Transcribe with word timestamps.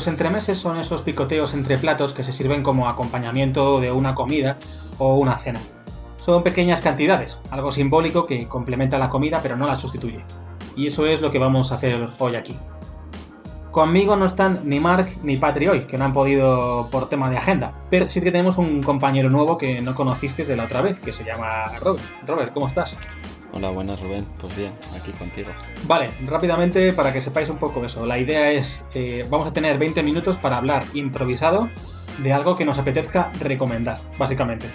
Los 0.00 0.08
entremeses 0.08 0.56
son 0.56 0.78
esos 0.78 1.02
picoteos 1.02 1.52
entre 1.52 1.76
platos 1.76 2.14
que 2.14 2.24
se 2.24 2.32
sirven 2.32 2.62
como 2.62 2.88
acompañamiento 2.88 3.80
de 3.80 3.92
una 3.92 4.14
comida 4.14 4.56
o 4.96 5.16
una 5.16 5.36
cena. 5.36 5.60
Son 6.16 6.42
pequeñas 6.42 6.80
cantidades, 6.80 7.42
algo 7.50 7.70
simbólico 7.70 8.24
que 8.24 8.48
complementa 8.48 8.96
la 8.96 9.10
comida 9.10 9.40
pero 9.42 9.56
no 9.56 9.66
la 9.66 9.76
sustituye. 9.76 10.24
Y 10.74 10.86
eso 10.86 11.04
es 11.04 11.20
lo 11.20 11.30
que 11.30 11.38
vamos 11.38 11.70
a 11.70 11.74
hacer 11.74 12.08
hoy 12.18 12.34
aquí. 12.34 12.56
Conmigo 13.70 14.16
no 14.16 14.24
están 14.24 14.60
ni 14.64 14.80
Mark 14.80 15.18
ni 15.22 15.36
Patri 15.36 15.68
hoy, 15.68 15.80
que 15.80 15.98
no 15.98 16.06
han 16.06 16.14
podido 16.14 16.88
por 16.90 17.10
tema 17.10 17.28
de 17.28 17.36
agenda. 17.36 17.74
Pero 17.90 18.08
sí 18.08 18.22
que 18.22 18.32
tenemos 18.32 18.56
un 18.56 18.82
compañero 18.82 19.28
nuevo 19.28 19.58
que 19.58 19.82
no 19.82 19.94
conociste 19.94 20.46
de 20.46 20.56
la 20.56 20.64
otra 20.64 20.80
vez, 20.80 20.98
que 20.98 21.12
se 21.12 21.24
llama 21.24 21.66
Robert. 21.78 22.02
Robert, 22.26 22.54
¿cómo 22.54 22.68
estás? 22.68 22.96
Hola, 23.52 23.70
buenas 23.70 24.00
Rubén. 24.00 24.24
Pues 24.40 24.56
bien, 24.56 24.72
aquí 24.96 25.10
contigo. 25.12 25.50
Vale, 25.86 26.10
rápidamente 26.24 26.92
para 26.92 27.12
que 27.12 27.20
sepáis 27.20 27.48
un 27.48 27.56
poco 27.56 27.84
eso. 27.84 28.06
La 28.06 28.18
idea 28.18 28.50
es, 28.52 28.84
eh, 28.94 29.26
vamos 29.28 29.48
a 29.48 29.52
tener 29.52 29.78
20 29.78 30.02
minutos 30.02 30.36
para 30.36 30.56
hablar 30.56 30.84
improvisado 30.94 31.68
de 32.18 32.32
algo 32.32 32.54
que 32.54 32.64
nos 32.64 32.78
apetezca 32.78 33.32
recomendar, 33.40 33.98
básicamente. 34.18 34.66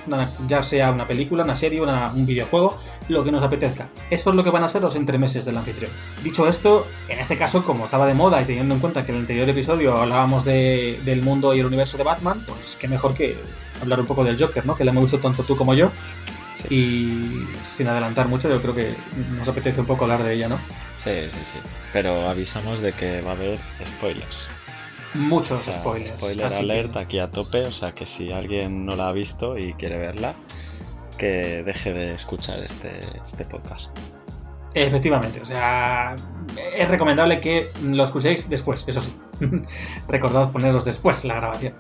ya 0.48 0.64
sea 0.64 0.92
una 0.92 1.08
película, 1.08 1.44
una 1.44 1.56
serie, 1.56 1.82
un 1.82 2.26
videojuego, 2.26 2.78
lo 3.08 3.24
que 3.24 3.32
nos 3.32 3.44
apetezca. 3.44 3.88
Eso 4.10 4.30
es 4.32 4.36
lo 4.36 4.44
que 4.44 4.50
van 4.50 4.64
a 4.64 4.68
ser 4.68 4.82
los 4.82 4.96
entremeses 4.96 5.46
del 5.46 5.58
anfitrión. 5.58 5.92
Dicho 6.24 6.48
esto, 6.48 6.88
en 7.08 7.20
este 7.20 7.38
caso, 7.38 7.64
como 7.64 7.86
estaba 7.86 8.08
de 8.08 8.14
moda 8.14 8.42
y 8.42 8.46
teniendo 8.46 8.74
en 8.74 8.80
cuenta 8.80 9.06
que 9.06 9.12
en 9.12 9.18
el 9.18 9.22
anterior 9.22 9.50
episodio 9.50 9.96
hablábamos 9.96 10.44
del 10.44 11.22
mundo 11.24 11.54
y 11.54 11.60
el 11.60 11.66
universo 11.66 11.98
de 11.98 12.04
Batman, 12.04 12.42
pues 12.48 12.78
qué 12.80 12.88
mejor 12.88 13.14
que 13.14 13.36
hablar 13.82 14.00
un 14.00 14.06
poco 14.06 14.24
del 14.24 14.40
Joker, 14.40 14.66
¿no? 14.66 14.76
Que 14.76 14.84
le 14.84 14.92
hemos 14.92 15.04
visto 15.04 15.20
tanto 15.20 15.44
tú 15.44 15.56
como 15.56 15.74
yo. 15.74 15.92
Y 16.70 17.46
sin 17.64 17.88
adelantar 17.88 18.28
mucho, 18.28 18.50
yo 18.50 18.62
creo 18.62 18.76
que 18.76 18.94
nos 19.38 19.48
apetece 19.48 19.80
un 19.80 19.88
poco 19.88 20.06
hablar 20.06 20.24
de 20.24 20.34
ella, 20.34 20.48
¿no? 20.48 20.58
Sí, 21.04 21.12
sí, 21.32 21.40
sí. 21.54 21.60
Pero 21.94 22.30
avisamos 22.30 22.82
de 22.82 22.92
que 22.92 23.22
va 23.22 23.32
a 23.32 23.34
haber 23.34 23.60
spoilers. 23.86 24.48
Muchos 25.14 25.66
spoilers. 25.66 26.18
Spoiler 26.18 26.54
alert 26.54 26.98
aquí 26.98 27.20
a 27.20 27.32
tope, 27.32 27.66
o 27.66 27.72
sea 27.72 27.94
que 27.94 28.06
si 28.06 28.32
alguien 28.32 28.86
no 28.86 28.96
la 28.96 29.10
ha 29.10 29.12
visto 29.12 29.58
y 29.58 29.74
quiere 29.74 29.98
verla, 29.98 30.34
que 31.18 31.64
deje 31.64 31.94
de 31.94 32.14
escuchar 32.16 32.60
este, 32.60 33.00
este 33.24 33.46
podcast. 33.46 33.98
Efectivamente, 34.74 35.40
o 35.42 35.46
sea, 35.46 36.16
es 36.76 36.90
recomendable 36.90 37.40
que 37.40 37.70
lo 37.82 38.04
escuchéis 38.04 38.50
después, 38.50 38.84
eso 38.86 39.02
sí. 39.02 39.14
Recordad 40.08 40.52
ponerlos 40.52 40.86
después 40.86 41.24
la 41.26 41.36
grabación. 41.36 41.74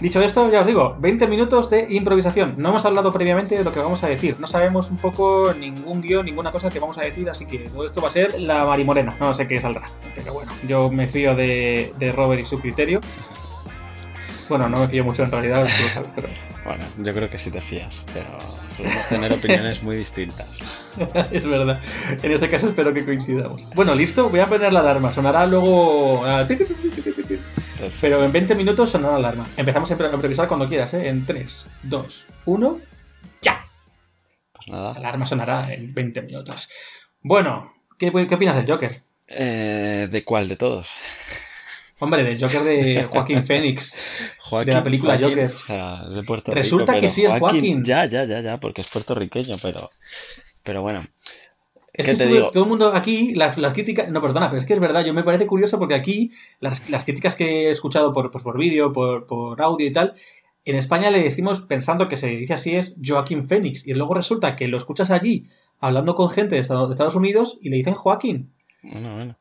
Dicho 0.00 0.20
esto, 0.20 0.50
ya 0.50 0.60
os 0.60 0.66
digo, 0.66 0.96
20 1.00 1.26
minutos 1.26 1.70
de 1.70 1.86
improvisación. 1.90 2.54
No 2.56 2.70
hemos 2.70 2.84
hablado 2.84 3.12
previamente 3.12 3.56
de 3.56 3.64
lo 3.64 3.72
que 3.72 3.80
vamos 3.80 4.02
a 4.04 4.08
decir. 4.08 4.36
No 4.38 4.46
sabemos 4.46 4.90
un 4.90 4.96
poco 4.96 5.52
ningún 5.58 6.00
guion, 6.00 6.24
ninguna 6.24 6.52
cosa 6.52 6.68
que 6.68 6.78
vamos 6.78 6.98
a 6.98 7.02
decir, 7.02 7.28
así 7.28 7.46
que 7.46 7.58
todo 7.58 7.86
esto 7.86 8.00
va 8.00 8.08
a 8.08 8.10
ser 8.10 8.40
la 8.40 8.64
marimorena. 8.64 9.16
No 9.20 9.34
sé 9.34 9.46
qué 9.46 9.60
saldrá. 9.60 9.86
Pero 10.14 10.32
bueno, 10.32 10.52
yo 10.66 10.90
me 10.90 11.08
fío 11.08 11.34
de, 11.34 11.92
de 11.98 12.12
Robert 12.12 12.42
y 12.42 12.46
su 12.46 12.58
criterio. 12.58 13.00
Bueno, 14.48 14.68
no 14.68 14.80
me 14.80 14.88
fío 14.88 15.04
mucho 15.04 15.22
en 15.22 15.30
realidad. 15.30 15.66
Bueno, 16.64 16.84
yo 16.98 17.12
creo 17.12 17.30
que 17.30 17.38
sí 17.38 17.50
te 17.50 17.60
fías, 17.60 18.04
pero 18.12 18.28
podemos 18.74 19.08
tener 19.08 19.32
opiniones 19.32 19.82
muy 19.82 19.96
distintas. 19.96 20.48
es 21.32 21.44
verdad. 21.44 21.80
En 22.22 22.32
este 22.32 22.48
caso 22.48 22.68
espero 22.68 22.92
que 22.92 23.04
coincidamos. 23.04 23.62
Bueno, 23.74 23.94
listo, 23.94 24.28
voy 24.28 24.40
a 24.40 24.46
poner 24.46 24.72
la 24.72 24.80
alarma. 24.80 25.12
Sonará 25.12 25.46
luego... 25.46 26.24
Ah, 26.24 26.46
pero 28.00 28.24
en 28.24 28.32
20 28.32 28.54
minutos 28.54 28.90
sonará 28.90 29.12
la 29.12 29.28
alarma. 29.28 29.46
Empezamos 29.56 29.90
a 29.90 29.94
improvisar 29.94 30.48
cuando 30.48 30.68
quieras, 30.68 30.94
¿eh? 30.94 31.08
En 31.08 31.26
3, 31.26 31.66
2, 31.82 32.26
1, 32.46 32.80
ya. 33.42 33.66
Pues 34.52 34.68
nada. 34.68 34.92
La 34.94 35.00
alarma 35.00 35.26
sonará 35.26 35.72
en 35.72 35.92
20 35.92 36.22
minutos. 36.22 36.68
Bueno, 37.20 37.72
¿qué, 37.98 38.12
qué 38.12 38.34
opinas 38.34 38.56
del 38.56 38.70
Joker? 38.70 39.02
Eh, 39.26 40.08
¿De 40.10 40.24
cuál 40.24 40.48
de 40.48 40.56
todos? 40.56 40.92
Hombre, 42.00 42.24
del 42.24 42.40
Joker 42.40 42.62
de 42.62 43.04
Joaquín 43.10 43.44
Phoenix. 43.44 43.96
de 44.50 44.72
la 44.72 44.82
película 44.82 45.18
Joker. 45.18 45.52
O 45.52 45.58
sea, 45.58 46.04
es 46.08 46.14
de 46.14 46.22
Puerto 46.22 46.52
Resulta 46.52 46.96
que 46.96 47.08
sí 47.08 47.24
es 47.24 47.32
Joaquín. 47.32 47.84
Ya, 47.84 48.06
ya, 48.06 48.24
ya, 48.24 48.40
ya, 48.40 48.58
porque 48.58 48.82
es 48.82 48.90
puertorriqueño, 48.90 49.56
pero. 49.62 49.90
Pero 50.62 50.82
bueno. 50.82 51.06
Es 51.92 52.06
que 52.06 52.26
digo? 52.26 52.50
todo 52.50 52.64
el 52.64 52.68
mundo 52.68 52.92
aquí, 52.92 53.34
las, 53.34 53.56
críticas. 53.72 54.10
No, 54.10 54.20
perdona, 54.20 54.48
pero 54.48 54.58
es 54.58 54.66
que 54.66 54.74
es 54.74 54.80
verdad, 54.80 55.04
yo 55.04 55.14
me 55.14 55.22
parece 55.22 55.46
curioso 55.46 55.78
porque 55.78 55.94
aquí 55.94 56.32
las, 56.58 56.80
críticas 57.04 57.36
que 57.36 57.68
he 57.68 57.70
escuchado 57.70 58.12
por, 58.12 58.32
pues 58.32 58.42
por 58.42 58.58
vídeo, 58.58 58.92
por, 58.92 59.26
por 59.26 59.62
audio 59.62 59.86
y 59.86 59.92
tal, 59.92 60.14
en 60.64 60.74
España 60.74 61.12
le 61.12 61.22
decimos 61.22 61.60
pensando 61.60 62.08
que 62.08 62.16
se 62.16 62.28
dice 62.28 62.54
así 62.54 62.74
es 62.74 62.96
Joaquín 63.04 63.46
Phoenix. 63.46 63.86
Y 63.86 63.94
luego 63.94 64.14
resulta 64.14 64.56
que 64.56 64.66
lo 64.66 64.76
escuchas 64.76 65.12
allí 65.12 65.46
hablando 65.78 66.16
con 66.16 66.30
gente 66.30 66.56
de 66.56 66.62
Estados 66.62 67.14
Unidos 67.14 67.58
y 67.60 67.68
le 67.68 67.76
dicen 67.76 67.94
Joaquín. 67.94 68.52
Bueno, 68.82 69.14
bueno. 69.14 69.36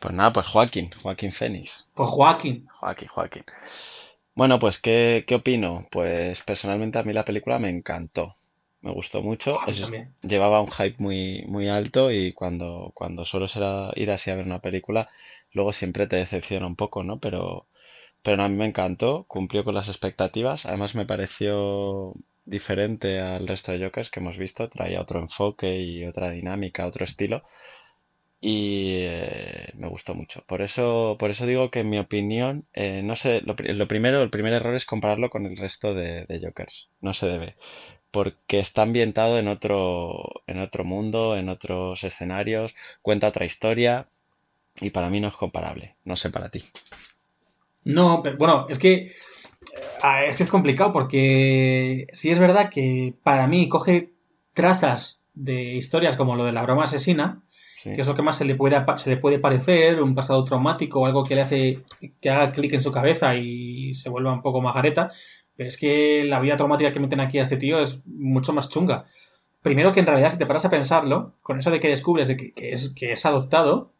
Pues 0.00 0.14
nada, 0.14 0.32
pues 0.32 0.46
Joaquín, 0.46 0.90
Joaquín 1.02 1.30
Fénix. 1.30 1.86
Pues 1.94 2.08
Joaquín. 2.08 2.66
Joaquín, 2.72 3.08
Joaquín. 3.08 3.44
Bueno, 4.34 4.58
pues 4.58 4.78
¿qué, 4.78 5.24
¿qué, 5.26 5.34
opino? 5.34 5.86
Pues 5.90 6.42
personalmente 6.42 6.98
a 6.98 7.02
mí 7.02 7.12
la 7.12 7.26
película 7.26 7.58
me 7.58 7.68
encantó. 7.68 8.36
Me 8.80 8.92
gustó 8.92 9.22
mucho. 9.22 9.58
llevaba 10.22 10.62
un 10.62 10.70
hype 10.70 10.96
muy, 10.98 11.44
muy 11.46 11.68
alto 11.68 12.10
y 12.10 12.32
cuando, 12.32 12.92
cuando 12.94 13.26
suelo 13.26 13.46
ir 13.94 14.10
así 14.10 14.30
a 14.30 14.36
ver 14.36 14.46
una 14.46 14.60
película, 14.60 15.06
luego 15.52 15.74
siempre 15.74 16.06
te 16.06 16.16
decepciona 16.16 16.66
un 16.66 16.76
poco, 16.76 17.04
¿no? 17.04 17.18
Pero, 17.18 17.66
pero 18.22 18.42
a 18.42 18.48
mí 18.48 18.56
me 18.56 18.64
encantó, 18.64 19.24
cumplió 19.28 19.64
con 19.64 19.74
las 19.74 19.88
expectativas. 19.88 20.64
Además 20.64 20.94
me 20.94 21.04
pareció 21.04 22.14
diferente 22.46 23.20
al 23.20 23.46
resto 23.46 23.72
de 23.72 23.84
Jokers 23.84 24.10
que 24.10 24.20
hemos 24.20 24.38
visto. 24.38 24.70
Traía 24.70 25.02
otro 25.02 25.20
enfoque 25.20 25.78
y 25.78 26.06
otra 26.06 26.30
dinámica, 26.30 26.86
otro 26.86 27.04
estilo 27.04 27.42
y 28.40 29.02
eh, 29.02 29.72
me 29.74 29.88
gustó 29.88 30.14
mucho. 30.14 30.42
Por 30.46 30.62
eso, 30.62 31.16
por 31.18 31.30
eso 31.30 31.46
digo 31.46 31.70
que 31.70 31.80
en 31.80 31.90
mi 31.90 31.98
opinión, 31.98 32.64
eh, 32.72 33.02
no 33.04 33.14
sé, 33.14 33.42
lo, 33.44 33.54
primero, 33.54 34.22
el 34.22 34.30
primer 34.30 34.54
error 34.54 34.74
es 34.74 34.86
compararlo 34.86 35.28
con 35.28 35.44
el 35.44 35.56
resto 35.56 35.94
de, 35.94 36.26
Jokers. 36.42 36.88
No 37.00 37.12
se 37.12 37.28
debe. 37.28 37.56
Porque 38.10 38.58
está 38.58 38.82
ambientado 38.82 39.38
en 39.38 39.46
otro, 39.46 40.42
en 40.46 40.58
otro 40.60 40.84
mundo, 40.84 41.36
en 41.36 41.48
otros 41.48 42.02
escenarios, 42.02 42.74
cuenta 43.02 43.28
otra 43.28 43.44
historia 43.44 44.08
y 44.80 44.90
para 44.90 45.10
mí 45.10 45.20
no 45.20 45.28
es 45.28 45.34
comparable. 45.34 45.96
No 46.04 46.16
sé 46.16 46.30
para 46.30 46.48
ti. 46.48 46.64
No, 47.84 48.22
pero 48.22 48.36
bueno, 48.38 48.66
es 48.68 48.78
que 48.78 49.12
ah, 50.02 50.24
es 50.24 50.36
que 50.36 50.44
es 50.44 50.48
complicado 50.48 50.92
porque 50.92 52.06
sí 52.12 52.30
es 52.30 52.38
verdad 52.38 52.70
que 52.70 53.14
para 53.22 53.46
mí 53.46 53.68
coge 53.68 54.12
trazas 54.54 55.22
de 55.34 55.74
historias 55.74 56.16
como 56.16 56.36
lo 56.36 56.44
de 56.44 56.52
la 56.52 56.62
broma 56.62 56.84
asesina, 56.84 57.42
que 57.84 58.00
es 58.00 58.06
lo 58.06 58.14
que 58.14 58.22
más 58.22 58.36
se 58.36 58.44
le, 58.44 58.54
puede, 58.54 58.82
se 58.96 59.10
le 59.10 59.16
puede 59.16 59.38
parecer, 59.38 60.02
un 60.02 60.14
pasado 60.14 60.44
traumático 60.44 61.00
o 61.00 61.06
algo 61.06 61.22
que 61.22 61.34
le 61.34 61.42
hace 61.42 61.82
que 62.20 62.30
haga 62.30 62.52
clic 62.52 62.72
en 62.72 62.82
su 62.82 62.92
cabeza 62.92 63.34
y 63.36 63.94
se 63.94 64.10
vuelva 64.10 64.32
un 64.32 64.42
poco 64.42 64.60
majareta. 64.60 65.10
Pero 65.56 65.68
es 65.68 65.76
que 65.76 66.24
la 66.24 66.40
vida 66.40 66.56
traumática 66.56 66.92
que 66.92 67.00
meten 67.00 67.20
aquí 67.20 67.38
a 67.38 67.42
este 67.42 67.56
tío 67.56 67.80
es 67.80 68.00
mucho 68.06 68.52
más 68.52 68.68
chunga. 68.68 69.06
Primero 69.62 69.92
que 69.92 70.00
en 70.00 70.06
realidad, 70.06 70.30
si 70.30 70.38
te 70.38 70.46
paras 70.46 70.64
a 70.64 70.70
pensarlo, 70.70 71.34
con 71.42 71.58
eso 71.58 71.70
de 71.70 71.80
que 71.80 71.88
descubres 71.88 72.34
que, 72.34 72.52
es, 72.56 72.94
que 72.94 73.12
es 73.12 73.26
adoptado, 73.26 73.92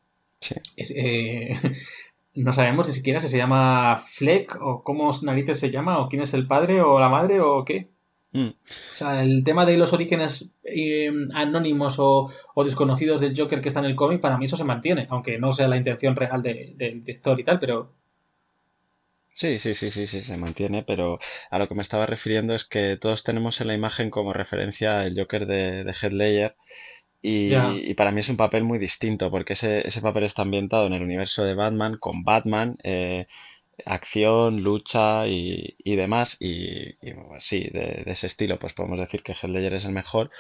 eh, 0.77 1.55
no 2.35 2.53
sabemos 2.53 2.87
ni 2.87 2.95
siquiera 2.95 3.21
si 3.21 3.29
se 3.29 3.37
llama 3.37 3.99
Fleck 3.99 4.57
o 4.61 4.83
cómo 4.83 5.11
narices 5.23 5.61
se 5.61 5.71
llama, 5.71 5.99
o 5.99 6.09
quién 6.09 6.23
es 6.23 6.33
el 6.33 6.47
padre 6.47 6.81
o 6.81 6.99
la 6.99 7.09
madre 7.09 7.41
o 7.41 7.65
qué. 7.65 7.91
Mm. 8.33 8.49
O 8.49 8.97
sea, 8.97 9.23
el 9.23 9.43
tema 9.43 9.67
de 9.67 9.77
los 9.77 9.93
orígenes 9.93 10.51
eh, 10.63 11.11
anónimos 11.35 11.97
o, 11.99 12.31
desconocidos 12.65 13.21
del 13.21 13.37
Joker 13.37 13.61
que 13.61 13.69
está 13.69 13.81
en 13.81 13.87
el 13.87 13.97
cómic, 13.97 14.21
para 14.21 14.37
mí 14.39 14.45
eso 14.45 14.57
se 14.57 14.65
mantiene, 14.65 15.07
aunque 15.11 15.39
no 15.39 15.53
sea 15.53 15.69
la 15.69 15.77
intención 15.77 16.15
real 16.15 16.43
del 16.43 16.77
director 16.77 17.39
y 17.41 17.45
tal, 17.45 17.59
pero... 17.59 17.93
Sí, 19.33 19.59
sí, 19.59 19.75
sí, 19.75 19.91
sí, 19.91 20.07
sí, 20.07 20.23
se 20.23 20.37
mantiene, 20.37 20.83
pero 20.83 21.19
a 21.51 21.59
lo 21.59 21.67
que 21.67 21.75
me 21.75 21.83
estaba 21.83 22.05
refiriendo 22.05 22.55
es 22.55 22.67
que 22.67 22.97
todos 22.97 23.23
tenemos 23.23 23.61
en 23.61 23.69
la 23.69 23.75
imagen 23.75 24.11
como 24.11 24.33
referencia 24.33 25.05
el 25.07 25.19
Joker 25.19 25.47
de, 25.47 25.85
de 25.85 25.93
y, 27.23 27.55
y, 27.55 27.95
para 27.95 28.13
mí 28.13 28.21
es 28.21 28.31
un 28.31 28.39
papel 28.39 28.65
muy 28.65 28.79
distinto, 28.79 29.31
porque 29.31 29.53
ese, 29.53 29.87
ese 29.87 30.01
papel 30.01 30.25
está 30.25 30.43
ambientado 30.43 30.87
en 30.87 30.95
el 30.95 31.03
universo 31.03 31.45
de 31.45 31.55
Batman, 31.55 31.99
con 31.99 32.23
Batman, 32.25 32.79
eh, 32.83 33.27
acción, 33.87 34.63
lucha 34.63 35.27
y, 35.27 35.77
demás. 35.97 36.37
Y, 36.41 36.95
pues 37.29 37.45
sí, 37.45 37.69
de, 37.73 38.05
ese 38.07 38.27
estilo, 38.27 38.59
pues 38.59 38.73
podemos 38.75 38.99
decir 38.99 39.23
que 39.23 39.33
Heath 39.35 39.73
es 39.73 39.85
el 39.85 39.93
mejor. 39.93 40.31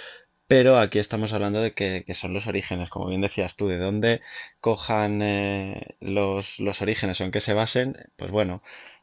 Pero 0.46 0.78
aquí 0.78 0.98
estamos 0.98 1.32
hablando 1.32 1.60
de 1.60 1.75
que, 1.75 2.04
son 2.14 2.32
los 2.34 2.48
orígenes, 2.48 2.90
como 2.90 3.06
bien 3.08 3.20
decías 3.20 3.56
tú, 3.56 3.69
de 3.69 3.78
dónde 3.78 4.20
cojan 4.60 5.22
eh, 5.22 5.94
los, 6.00 6.58
los, 6.60 6.82
orígenes 6.82 7.20
o 7.20 7.25
en 7.25 7.31
qué 7.31 7.40
se 7.40 7.54
basen, 7.54 7.96
pues 8.16 8.32
bueno, 8.32 8.60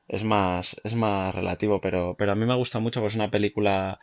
es 0.10 0.24
más, 0.26 0.82
es 0.84 0.96
más 0.96 1.34
relativo, 1.34 1.80
pero, 1.82 2.16
pero 2.18 2.34
a 2.34 2.36
mí 2.36 2.46
me 2.46 2.56
gusta 2.56 2.80
mucho, 2.80 3.00
pues 3.02 3.16
una 3.16 3.32
película 3.32 4.00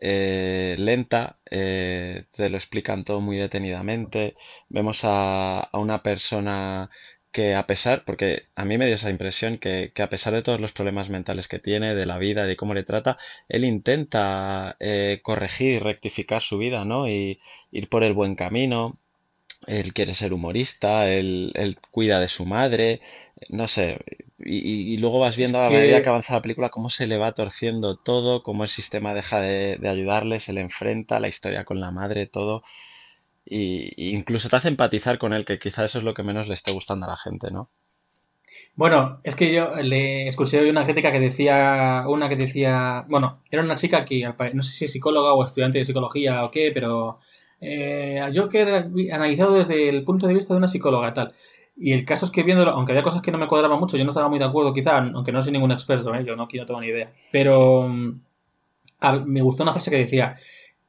eh, 0.00 0.76
lenta, 0.78 1.38
eh, 1.50 2.24
te 2.32 2.50
lo 2.50 2.56
explican 2.56 3.04
todo 3.04 3.20
muy 3.20 3.36
detenidamente, 3.38 4.36
vemos 4.68 5.04
a, 5.04 5.60
a 5.60 5.78
una 5.78 6.02
persona 6.02 6.90
que 7.32 7.54
a 7.54 7.66
pesar, 7.66 8.04
porque 8.04 8.44
a 8.54 8.64
mí 8.64 8.78
me 8.78 8.86
dio 8.86 8.96
esa 8.96 9.10
impresión 9.10 9.58
que, 9.58 9.92
que, 9.94 10.02
a 10.02 10.10
pesar 10.10 10.34
de 10.34 10.42
todos 10.42 10.60
los 10.60 10.72
problemas 10.72 11.10
mentales 11.10 11.48
que 11.48 11.58
tiene, 11.58 11.94
de 11.94 12.06
la 12.06 12.18
vida, 12.18 12.46
de 12.46 12.56
cómo 12.56 12.74
le 12.74 12.84
trata, 12.84 13.18
él 13.48 13.64
intenta 13.64 14.76
eh, 14.80 15.20
corregir 15.22 15.74
y 15.74 15.78
rectificar 15.78 16.42
su 16.42 16.58
vida, 16.58 16.84
¿no? 16.84 17.08
Y 17.08 17.40
ir 17.72 17.88
por 17.88 18.04
el 18.04 18.12
buen 18.14 18.34
camino. 18.36 18.98
él 19.66 19.94
quiere 19.94 20.14
ser 20.14 20.32
humorista, 20.32 21.10
él, 21.10 21.52
él 21.54 21.78
cuida 21.90 22.20
de 22.20 22.28
su 22.28 22.46
madre, 22.46 23.00
no 23.50 23.68
sé, 23.68 23.98
y, 24.44 24.96
luego 24.98 25.18
vas 25.20 25.36
viendo 25.36 25.60
a 25.62 25.70
medida 25.70 26.02
que 26.02 26.08
avanza 26.08 26.34
la 26.34 26.42
película 26.42 26.68
cómo 26.70 26.90
se 26.90 27.06
le 27.06 27.18
va 27.18 27.32
torciendo 27.32 27.96
todo, 27.96 28.42
cómo 28.42 28.64
el 28.64 28.68
sistema 28.68 29.14
deja 29.14 29.40
de, 29.40 29.78
ayudarle, 29.88 30.40
se 30.40 30.52
le 30.52 30.60
enfrenta, 30.60 31.20
la 31.20 31.28
historia 31.28 31.64
con 31.64 31.80
la 31.80 31.90
madre, 31.90 32.26
todo, 32.26 32.62
y, 33.44 34.14
incluso 34.14 34.48
te 34.48 34.56
hace 34.56 34.68
empatizar 34.68 35.18
con 35.18 35.32
él, 35.32 35.44
que 35.44 35.58
quizá 35.58 35.84
eso 35.84 35.98
es 35.98 36.04
lo 36.04 36.14
que 36.14 36.22
menos 36.22 36.48
le 36.48 36.54
esté 36.54 36.72
gustando 36.72 37.06
a 37.06 37.10
la 37.10 37.16
gente, 37.16 37.50
¿no? 37.50 37.70
Bueno, 38.74 39.18
es 39.22 39.36
que 39.36 39.52
yo 39.52 39.74
le 39.82 40.26
escuché 40.28 40.68
una 40.68 40.84
crítica 40.84 41.12
que 41.12 41.20
decía, 41.20 42.04
una 42.06 42.28
que 42.28 42.36
decía, 42.36 43.04
bueno, 43.08 43.38
era 43.50 43.62
una 43.62 43.74
chica 43.74 44.04
que 44.04 44.22
no 44.54 44.62
sé 44.62 44.72
si 44.72 44.84
es 44.86 44.92
psicóloga 44.92 45.34
o 45.34 45.44
estudiante 45.44 45.78
de 45.78 45.84
psicología 45.84 46.44
o 46.44 46.50
qué, 46.50 46.70
pero 46.72 47.18
eh, 47.60 48.20
Joker 48.34 48.90
analizado 49.12 49.54
desde 49.54 49.88
el 49.88 50.04
punto 50.04 50.26
de 50.26 50.34
vista 50.34 50.54
de 50.54 50.58
una 50.58 50.68
psicóloga 50.68 51.12
tal. 51.12 51.34
Y 51.76 51.92
el 51.92 52.04
caso 52.04 52.26
es 52.26 52.30
que 52.30 52.42
viéndolo, 52.42 52.72
aunque 52.72 52.92
había 52.92 53.02
cosas 53.02 53.22
que 53.22 53.32
no 53.32 53.38
me 53.38 53.48
cuadraban 53.48 53.78
mucho, 53.78 53.96
yo 53.96 54.04
no 54.04 54.10
estaba 54.10 54.28
muy 54.28 54.38
de 54.38 54.44
acuerdo 54.44 54.72
quizá, 54.72 54.98
aunque 54.98 55.32
no 55.32 55.42
soy 55.42 55.52
ningún 55.52 55.72
experto, 55.72 56.14
¿eh? 56.14 56.24
yo 56.24 56.36
no, 56.36 56.48
no 56.52 56.66
tengo 56.66 56.80
ni 56.80 56.88
idea. 56.88 57.12
Pero 57.30 57.88
mm, 57.88 58.20
me 59.26 59.42
gustó 59.42 59.62
una 59.62 59.72
frase 59.72 59.90
que 59.90 59.98
decía, 59.98 60.36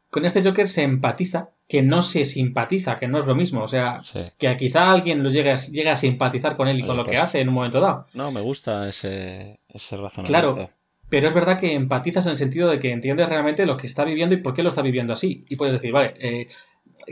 con 0.09 0.25
este 0.25 0.43
Joker 0.43 0.67
se 0.67 0.83
empatiza, 0.83 1.49
que 1.67 1.81
no 1.81 2.01
se 2.01 2.25
simpatiza, 2.25 2.99
que 2.99 3.07
no 3.07 3.19
es 3.19 3.25
lo 3.25 3.35
mismo. 3.35 3.61
O 3.61 3.67
sea, 3.67 3.97
que 4.37 4.57
quizá 4.57 4.91
alguien 4.91 5.23
lo 5.23 5.29
llegue 5.29 5.51
a, 5.51 5.93
a 5.93 5.97
simpatizar 5.97 6.55
con 6.55 6.67
él 6.67 6.79
y 6.79 6.83
con 6.83 6.97
lo 6.97 7.03
que 7.03 7.11
pues 7.11 7.21
hace 7.21 7.39
en 7.41 7.49
un 7.49 7.55
momento 7.55 7.79
dado. 7.79 8.07
No, 8.13 8.31
me 8.31 8.41
gusta 8.41 8.89
ese, 8.89 9.59
ese 9.69 9.97
razonamiento. 9.97 10.53
Claro, 10.53 10.69
pero 11.09 11.27
es 11.27 11.33
verdad 11.33 11.59
que 11.59 11.73
empatizas 11.73 12.25
en 12.25 12.31
el 12.31 12.37
sentido 12.37 12.69
de 12.69 12.79
que 12.79 12.91
entiendes 12.91 13.29
realmente 13.29 13.65
lo 13.65 13.77
que 13.77 13.87
está 13.87 14.03
viviendo 14.03 14.35
y 14.35 14.39
por 14.39 14.53
qué 14.53 14.63
lo 14.63 14.69
está 14.69 14.81
viviendo 14.81 15.13
así. 15.13 15.45
Y 15.47 15.55
puedes 15.55 15.73
decir, 15.73 15.91
vale, 15.91 16.15
eh, 16.19 16.47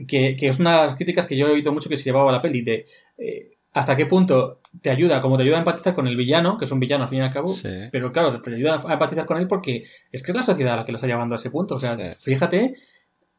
que, 0.07 0.35
es 0.39 0.59
una 0.59 0.77
de 0.77 0.83
las 0.87 0.95
críticas 0.95 1.25
que 1.25 1.37
yo 1.37 1.47
he 1.47 1.51
oído 1.51 1.71
mucho 1.71 1.89
que 1.89 1.97
se 1.97 2.05
llevaba 2.05 2.29
a 2.29 2.33
la 2.33 2.41
peli, 2.41 2.61
de 2.61 2.85
eh, 3.17 3.51
hasta 3.73 3.95
qué 3.95 4.05
punto 4.05 4.59
te 4.81 4.89
ayuda, 4.89 5.21
como 5.21 5.37
te 5.37 5.43
ayuda 5.43 5.57
a 5.57 5.59
empatizar 5.59 5.93
con 5.93 6.07
el 6.07 6.15
villano, 6.15 6.57
que 6.57 6.65
es 6.65 6.71
un 6.71 6.79
villano 6.79 7.03
al 7.03 7.09
fin 7.09 7.19
y 7.19 7.21
al 7.21 7.31
cabo, 7.31 7.55
pero 7.91 8.11
claro, 8.11 8.41
te 8.41 8.55
ayuda 8.55 8.81
a 8.85 8.93
empatizar 8.93 9.25
con 9.25 9.37
él 9.37 9.47
porque 9.47 9.85
es 10.11 10.23
que 10.23 10.31
es 10.31 10.35
la 10.35 10.43
sociedad 10.43 10.75
la 10.75 10.85
que 10.85 10.91
lo 10.91 10.97
está 10.97 11.07
llevando 11.07 11.35
a 11.35 11.37
ese 11.37 11.51
punto. 11.51 11.75
O 11.75 11.79
sea, 11.79 11.97
fíjate 12.15 12.75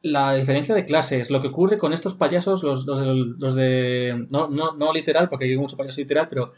la 0.03 0.35
diferencia 0.35 0.75
de 0.75 0.85
clases, 0.85 1.31
lo 1.31 1.41
que 1.41 1.49
ocurre 1.49 1.79
con 1.79 1.93
estos 1.93 2.15
payasos, 2.15 2.63
los, 2.63 2.87
los, 2.87 3.55
de... 3.55 4.27
No, 4.31 4.49
no, 4.49 4.73
no 4.73 4.93
literal, 4.93 5.29
porque 5.29 5.45
hay 5.45 5.57
mucho 5.57 5.77
payaso 5.77 6.01
literal, 6.01 6.29
pero 6.29 6.53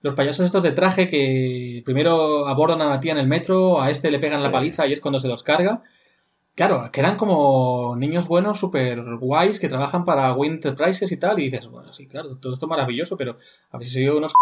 los 0.00 0.14
payasos 0.14 0.46
estos 0.46 0.62
de 0.62 0.72
traje 0.72 1.08
que 1.08 1.82
primero 1.84 2.46
abordan 2.48 2.80
a 2.80 2.90
la 2.90 2.98
tía 2.98 3.12
en 3.12 3.18
el 3.18 3.26
metro, 3.26 3.80
a 3.80 3.90
este 3.90 4.10
le 4.10 4.18
pegan 4.18 4.42
la 4.42 4.52
paliza 4.52 4.86
y 4.86 4.92
es 4.92 5.00
cuando 5.00 5.20
se 5.20 5.28
los 5.28 5.42
carga. 5.42 5.82
Claro, 6.54 6.90
que 6.90 7.00
eran 7.00 7.16
como 7.18 7.96
niños 7.96 8.26
buenos, 8.28 8.58
súper 8.58 9.02
guays, 9.18 9.60
que 9.60 9.68
trabajan 9.68 10.06
para 10.06 10.32
Winter 10.32 10.74
Prices 10.74 11.12
y 11.12 11.18
tal, 11.18 11.38
y 11.38 11.50
dices, 11.50 11.68
bueno, 11.68 11.92
sí, 11.92 12.06
claro, 12.06 12.38
todo 12.38 12.54
esto 12.54 12.66
maravilloso, 12.66 13.16
pero 13.18 13.36
a 13.70 13.76
ver 13.76 13.86
si 13.86 13.92
soy 13.92 14.08
unos... 14.08 14.32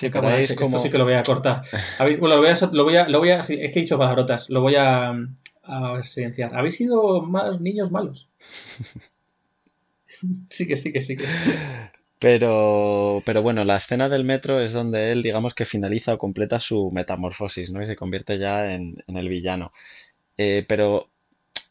Sí, 0.00 0.08
como... 0.08 0.28
Esto 0.30 0.78
sí 0.78 0.90
que 0.90 0.98
lo 0.98 1.04
voy 1.04 1.14
a 1.14 1.22
cortar. 1.24 1.62
Bueno, 2.20 2.36
lo 2.36 2.42
voy 2.42 2.50
a, 2.50 2.70
lo 2.70 2.84
voy 2.84 2.96
a, 2.96 3.08
lo 3.08 3.18
voy 3.18 3.30
a, 3.30 3.40
es 3.40 3.46
que 3.48 3.64
he 3.64 3.70
dicho 3.70 3.98
palabrotas, 3.98 4.50
lo 4.50 4.60
voy 4.60 4.76
a, 4.76 5.16
a 5.66 6.02
silenciar. 6.02 6.56
¿Habéis 6.56 6.76
sido 6.76 7.22
más 7.22 7.60
niños 7.60 7.90
malos? 7.90 8.30
sí 10.50 10.66
que 10.66 10.76
sí 10.76 10.92
que 10.92 11.02
sí 11.02 11.16
que. 11.16 11.24
Pero, 12.18 13.22
pero 13.26 13.42
bueno, 13.42 13.64
la 13.64 13.76
escena 13.76 14.08
del 14.08 14.24
metro 14.24 14.60
es 14.60 14.72
donde 14.72 15.12
él, 15.12 15.22
digamos 15.22 15.54
que 15.54 15.66
finaliza 15.66 16.14
o 16.14 16.18
completa 16.18 16.60
su 16.60 16.90
metamorfosis, 16.90 17.70
¿no? 17.70 17.82
Y 17.82 17.86
se 17.86 17.96
convierte 17.96 18.38
ya 18.38 18.74
en, 18.74 18.96
el 19.08 19.28
villano. 19.28 19.72
Eh, 20.38 20.64
pero 20.66 21.10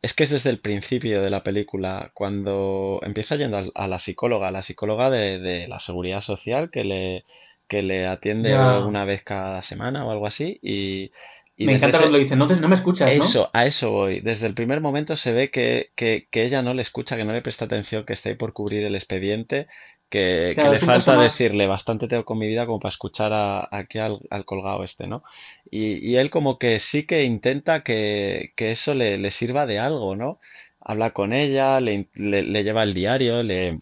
es 0.04 0.14
que 0.14 0.26
es 0.26 0.30
desde 0.30 0.50
el 0.50 0.60
principio 0.60 1.24
de 1.24 1.30
la 1.30 1.44
película, 1.44 2.12
cuando 2.14 3.00
empieza 3.04 3.36
yendo 3.36 3.72
a, 3.74 3.88
la 3.88 4.00
psicóloga, 4.00 4.50
a 4.50 4.52
la 4.52 4.62
psicóloga 4.62 5.10
de, 5.10 5.68
la 5.68 5.80
seguridad 5.80 6.22
social 6.22 6.70
que 6.70 6.84
le, 6.84 7.26
que 7.68 7.82
le 7.82 8.06
atiende 8.06 8.54
una 8.56 9.06
vez 9.06 9.24
cada 9.24 9.64
semana 9.64 10.06
o 10.06 10.12
algo 10.12 10.28
así, 10.28 10.60
y, 10.62 11.12
me 11.58 11.74
encanta 11.74 12.00
cuando 12.00 12.18
lo 12.18 12.24
dice, 12.24 12.36
no, 12.36 12.48
no 12.48 12.68
me 12.68 12.76
escuchas, 12.76 13.16
¿no? 13.16 13.24
Eso, 13.24 13.50
a 13.54 13.66
eso 13.66 13.92
voy. 13.92 14.22
Desde 14.22 14.48
el 14.48 14.56
primer 14.56 14.82
momento 14.82 15.16
se 15.16 15.34
ve 15.34 15.52
que, 15.52 15.92
que, 15.96 16.28
ella 16.32 16.62
no 16.62 16.74
le 16.74 16.82
escucha, 16.82 17.16
que 17.16 17.26
no 17.26 17.34
le 17.34 17.42
presta 17.42 17.66
atención, 17.66 18.06
que 18.06 18.14
está 18.14 18.30
ahí 18.30 18.36
por 18.36 18.54
cubrir 18.54 18.84
el 18.84 18.96
expediente, 18.96 19.68
que, 20.10 20.56
le 20.56 20.78
falta 20.78 21.20
decirle 21.20 21.68
bastante 21.68 22.08
tengo 22.08 22.26
con 22.26 22.40
mi 22.40 22.48
vida 22.48 22.66
como 22.66 22.80
para 22.80 22.90
escuchar 22.90 23.34
a, 23.34 23.68
aquí 23.72 24.00
al, 24.00 24.20
colgado 24.46 24.84
este, 24.84 25.08
¿no? 25.08 25.24
Y, 25.70 26.16
él 26.16 26.30
como 26.32 26.58
que 26.58 26.80
sí 26.80 27.06
que 27.06 27.24
intenta 27.24 27.84
que, 27.84 28.54
eso 28.58 28.96
le, 28.96 29.32
sirva 29.32 29.68
de 29.68 29.78
algo, 29.78 30.16
¿no? 30.16 30.40
Habla 30.80 31.12
con 31.12 31.34
ella, 31.34 31.80
le, 31.80 32.08
lleva 32.16 32.84
el 32.84 32.96
diario, 32.96 33.44
le, 33.44 33.80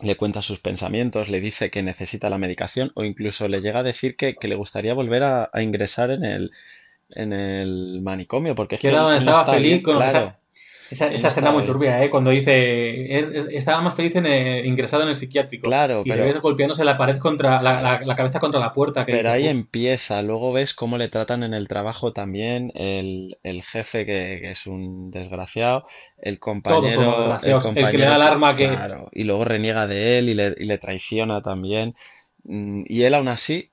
le 0.00 0.16
cuenta 0.16 0.40
sus 0.40 0.60
pensamientos, 0.60 1.28
le 1.28 1.40
dice 1.40 1.70
que 1.70 1.82
necesita 1.82 2.30
la 2.30 2.38
medicación 2.38 2.90
o 2.94 3.04
incluso 3.04 3.48
le 3.48 3.60
llega 3.60 3.80
a 3.80 3.84
decir 3.84 4.16
que, 4.16 4.34
le 4.40 4.54
gustaría 4.54 4.94
volver 4.94 5.22
a 5.24 5.50
ingresar 5.60 6.10
en 6.10 6.24
el, 6.24 6.52
en 7.14 7.32
el 7.32 8.00
manicomio, 8.02 8.54
porque 8.54 8.76
es 8.76 8.80
que 8.80 8.88
estaba 8.88 9.44
feliz 9.44 9.82
con 9.82 10.02
esa, 10.02 10.38
esa, 10.92 11.28
escena 11.28 11.52
muy 11.52 11.64
turbia, 11.64 12.04
¿eh? 12.04 12.10
Cuando 12.10 12.30
dice, 12.30 13.56
estaba 13.56 13.80
más 13.80 13.94
feliz 13.94 14.14
en 14.16 14.26
ingresado 14.66 15.02
en 15.02 15.08
el 15.08 15.16
psiquiátrico. 15.16 15.66
Claro, 15.66 16.02
y 16.04 16.10
pero... 16.10 16.24
ves 16.24 16.38
golpeándose 16.40 16.84
la 16.84 16.98
pared 16.98 17.18
contra, 17.18 17.62
la, 17.62 18.14
cabeza 18.14 18.40
contra 18.40 18.60
la 18.60 18.74
puerta. 18.74 19.06
pero 19.06 19.30
ahí 19.30 19.48
empieza, 19.48 20.20
luego 20.22 20.52
ves 20.52 20.74
cómo 20.74 20.98
le 20.98 21.08
tratan 21.08 21.42
en 21.42 21.54
el 21.54 21.68
trabajo 21.68 22.12
también 22.12 22.72
el, 22.74 23.62
jefe, 23.62 24.04
que, 24.04 24.50
es 24.50 24.66
un 24.66 25.10
desgraciado, 25.10 25.86
el 26.18 26.38
compañero... 26.38 27.38
el, 27.42 27.90
que 27.90 27.98
le 27.98 28.04
da 28.04 28.16
el 28.16 28.22
arma 28.22 28.54
que... 28.54 28.70
y 29.12 29.24
luego 29.24 29.44
reniega 29.44 29.86
de 29.86 30.18
él 30.18 30.28
y 30.28 30.34
le, 30.34 30.54
y 30.58 30.64
le 30.64 30.78
traiciona 30.78 31.42
también. 31.42 31.94
Mm, 32.44 32.84
y 32.86 33.04
él 33.04 33.14
aún 33.14 33.28
así 33.28 33.71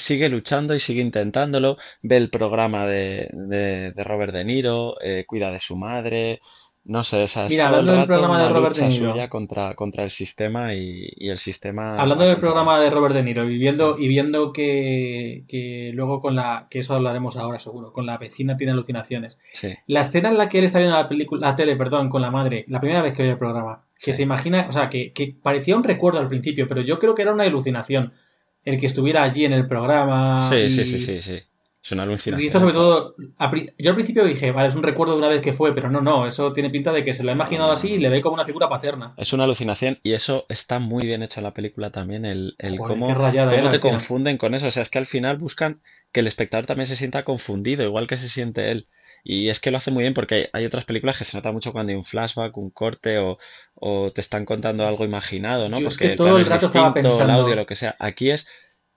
sigue 0.00 0.28
luchando 0.28 0.74
y 0.74 0.80
sigue 0.80 1.00
intentándolo, 1.00 1.76
ve 2.02 2.16
el 2.16 2.30
programa 2.30 2.86
de, 2.86 3.30
de, 3.32 4.04
Robert 4.04 4.32
De 4.32 4.44
Niro, 4.44 5.00
eh, 5.00 5.24
cuida 5.26 5.52
de 5.52 5.60
su 5.60 5.76
madre, 5.76 6.40
no 6.84 7.04
sé, 7.04 7.22
esa 7.24 7.46
Mira, 7.46 7.68
hablando 7.68 7.92
del 7.92 8.06
programa 8.06 8.42
de 8.42 8.48
Robert 8.48 8.74
De 8.74 8.88
Niro 8.88 9.12
suya 9.12 9.28
contra, 9.28 9.74
contra 9.74 10.02
el 10.02 10.10
sistema 10.10 10.74
y, 10.74 11.08
el 11.18 11.38
sistema... 11.38 11.94
Hablando 11.94 12.24
del 12.24 12.38
programa 12.38 12.80
de 12.80 12.90
Robert 12.90 13.14
De 13.14 13.22
Niro 13.22 13.48
y 13.48 13.58
viendo, 13.58 13.96
y 13.98 14.08
viendo 14.08 14.52
que, 14.52 15.44
que, 15.46 15.92
luego 15.94 16.20
con 16.20 16.34
la... 16.34 16.66
que 16.70 16.78
eso 16.78 16.94
hablaremos 16.94 17.36
ahora 17.36 17.58
seguro, 17.58 17.92
con 17.92 18.06
la 18.06 18.16
vecina 18.16 18.56
tiene 18.56 18.72
alucinaciones. 18.72 19.36
Sí. 19.52 19.74
La 19.86 20.00
escena 20.00 20.30
en 20.30 20.38
la 20.38 20.48
que 20.48 20.58
él 20.58 20.64
está 20.64 20.78
viendo 20.78 20.96
la, 20.96 21.08
película, 21.08 21.48
la 21.48 21.54
tele, 21.54 21.76
perdón, 21.76 22.08
con 22.08 22.22
la 22.22 22.30
madre, 22.30 22.64
la 22.68 22.80
primera 22.80 23.02
vez 23.02 23.12
que 23.12 23.24
ve 23.24 23.30
el 23.30 23.38
programa, 23.38 23.84
que 24.00 24.14
se 24.14 24.22
imagina, 24.22 24.66
o 24.68 24.72
sea, 24.72 24.88
que, 24.88 25.12
que 25.12 25.36
parecía 25.40 25.76
un 25.76 25.84
recuerdo 25.84 26.18
al 26.18 26.28
principio, 26.28 26.66
pero 26.66 26.80
yo 26.80 26.98
creo 26.98 27.14
que 27.14 27.22
era 27.22 27.32
una 27.32 27.44
alucinación 27.44 28.14
el 28.64 28.78
que 28.78 28.86
estuviera 28.86 29.22
allí 29.22 29.44
en 29.44 29.52
el 29.52 29.66
programa. 29.66 30.48
Sí, 30.50 30.70
sí, 30.70 30.84
sí, 30.84 31.00
sí, 31.00 31.22
sí. 31.22 31.40
Es 31.82 31.92
una 31.92 32.02
alucinación. 32.02 32.42
Y 32.42 32.46
esto 32.46 32.60
sobre 32.60 32.74
todo, 32.74 33.14
yo 33.78 33.90
al 33.90 33.94
principio 33.94 34.24
dije, 34.24 34.52
vale, 34.52 34.68
es 34.68 34.74
un 34.74 34.82
recuerdo 34.82 35.14
de 35.14 35.18
una 35.18 35.28
vez 35.28 35.40
que 35.40 35.54
fue, 35.54 35.74
pero 35.74 35.88
no, 35.88 36.02
no, 36.02 36.26
eso 36.26 36.52
tiene 36.52 36.68
pinta 36.68 36.92
de 36.92 37.04
que 37.04 37.14
se 37.14 37.22
lo 37.22 37.30
ha 37.30 37.34
imaginado 37.34 37.72
así 37.72 37.92
y 37.92 37.98
le 37.98 38.10
ve 38.10 38.20
como 38.20 38.34
una 38.34 38.44
figura 38.44 38.68
paterna. 38.68 39.14
Es 39.16 39.32
una 39.32 39.44
alucinación 39.44 39.98
y 40.02 40.12
eso 40.12 40.44
está 40.50 40.78
muy 40.78 41.06
bien 41.06 41.22
hecho 41.22 41.40
en 41.40 41.44
la 41.44 41.54
película 41.54 41.90
también, 41.90 42.26
el, 42.26 42.54
el 42.58 42.76
cómo, 42.76 43.14
cómo 43.14 43.68
te 43.70 43.80
confunden 43.80 44.36
con 44.36 44.54
eso. 44.54 44.66
O 44.66 44.70
sea, 44.70 44.82
es 44.82 44.90
que 44.90 44.98
al 44.98 45.06
final 45.06 45.38
buscan 45.38 45.80
que 46.12 46.20
el 46.20 46.26
espectador 46.26 46.66
también 46.66 46.86
se 46.86 46.96
sienta 46.96 47.24
confundido, 47.24 47.82
igual 47.82 48.06
que 48.06 48.18
se 48.18 48.28
siente 48.28 48.70
él. 48.70 48.86
Y 49.24 49.48
es 49.48 49.60
que 49.60 49.70
lo 49.70 49.78
hace 49.78 49.90
muy 49.90 50.02
bien 50.02 50.14
porque 50.14 50.50
hay 50.52 50.64
otras 50.64 50.84
películas 50.84 51.18
que 51.18 51.24
se 51.24 51.36
nota 51.36 51.52
mucho 51.52 51.72
cuando 51.72 51.90
hay 51.90 51.96
un 51.96 52.04
flashback, 52.04 52.56
un 52.56 52.70
corte 52.70 53.18
o, 53.18 53.38
te 54.14 54.20
están 54.20 54.44
contando 54.44 54.86
algo 54.86 55.04
imaginado, 55.04 55.68
¿no? 55.68 55.80
porque 55.80 56.10
todo 56.16 56.38
el, 56.38 56.46
rato 56.46 56.66
estaba 56.66 56.92
pensando... 56.94 57.24
el 57.24 57.30
audio, 57.30 57.56
lo 57.56 57.66
que 57.66 57.76
sea. 57.76 57.96
Aquí 57.98 58.30
es 58.30 58.46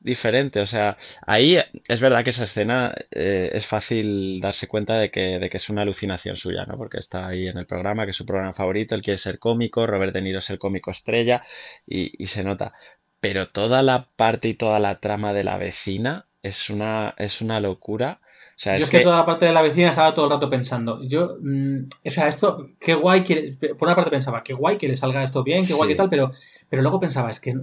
diferente, 0.03 0.59
o 0.59 0.65
sea, 0.65 0.97
ahí 1.25 1.57
es 1.87 2.01
verdad 2.01 2.23
que 2.23 2.31
esa 2.31 2.43
escena 2.43 2.93
eh, 3.11 3.51
es 3.53 3.65
fácil 3.65 4.41
darse 4.41 4.67
cuenta 4.67 4.99
de 4.99 5.09
que, 5.09 5.39
de 5.39 5.49
que 5.49 5.57
es 5.57 5.69
una 5.69 5.83
alucinación 5.83 6.35
suya, 6.35 6.65
¿no? 6.65 6.77
Porque 6.77 6.99
está 6.99 7.27
ahí 7.27 7.47
en 7.47 7.57
el 7.57 7.65
programa, 7.65 8.03
que 8.03 8.11
es 8.11 8.17
su 8.17 8.25
programa 8.25 8.53
favorito, 8.53 8.95
él 8.95 9.01
quiere 9.01 9.17
ser 9.17 9.39
cómico, 9.39 9.87
Robert 9.87 10.13
De 10.13 10.21
Niro 10.21 10.39
es 10.39 10.49
el 10.49 10.59
cómico 10.59 10.91
estrella 10.91 11.45
y, 11.87 12.21
y 12.21 12.27
se 12.27 12.43
nota. 12.43 12.73
Pero 13.21 13.49
toda 13.49 13.81
la 13.81 14.09
parte 14.17 14.49
y 14.49 14.53
toda 14.53 14.79
la 14.79 14.99
trama 14.99 15.31
de 15.31 15.45
la 15.45 15.57
vecina 15.57 16.27
es 16.41 16.69
una, 16.69 17.15
es 17.17 17.41
una 17.41 17.61
locura 17.61 18.19
yo 18.65 18.71
es, 18.71 18.89
que... 18.89 18.99
toda 19.01 19.17
la 19.17 19.25
parte 19.25 19.45
de 19.45 19.53
la 19.53 19.61
vecina 19.61 19.89
estaba 19.89 20.13
todo 20.13 20.25
el 20.25 20.31
rato 20.31 20.49
pensando, 20.49 21.01
yo, 21.03 21.37
mm, 21.41 21.77
o 22.05 22.09
sea, 22.09 22.27
esto, 22.27 22.69
qué 22.79 22.93
guay 22.93 23.23
que, 23.23 23.57
por 23.77 23.87
una 23.87 23.95
parte 23.95 24.11
pensaba, 24.11 24.43
qué 24.43 24.53
guay 24.53 24.77
que 24.77 24.87
le 24.87 24.95
salga 24.95 25.23
esto 25.23 25.43
bien, 25.43 25.65
qué 25.65 25.73
guay 25.73 25.89
que 25.89 25.95
tal, 25.95 26.09
pero, 26.09 26.31
pero 26.69 26.81
luego 26.81 26.99
pensaba, 26.99 27.31
es 27.31 27.39
que, 27.39 27.55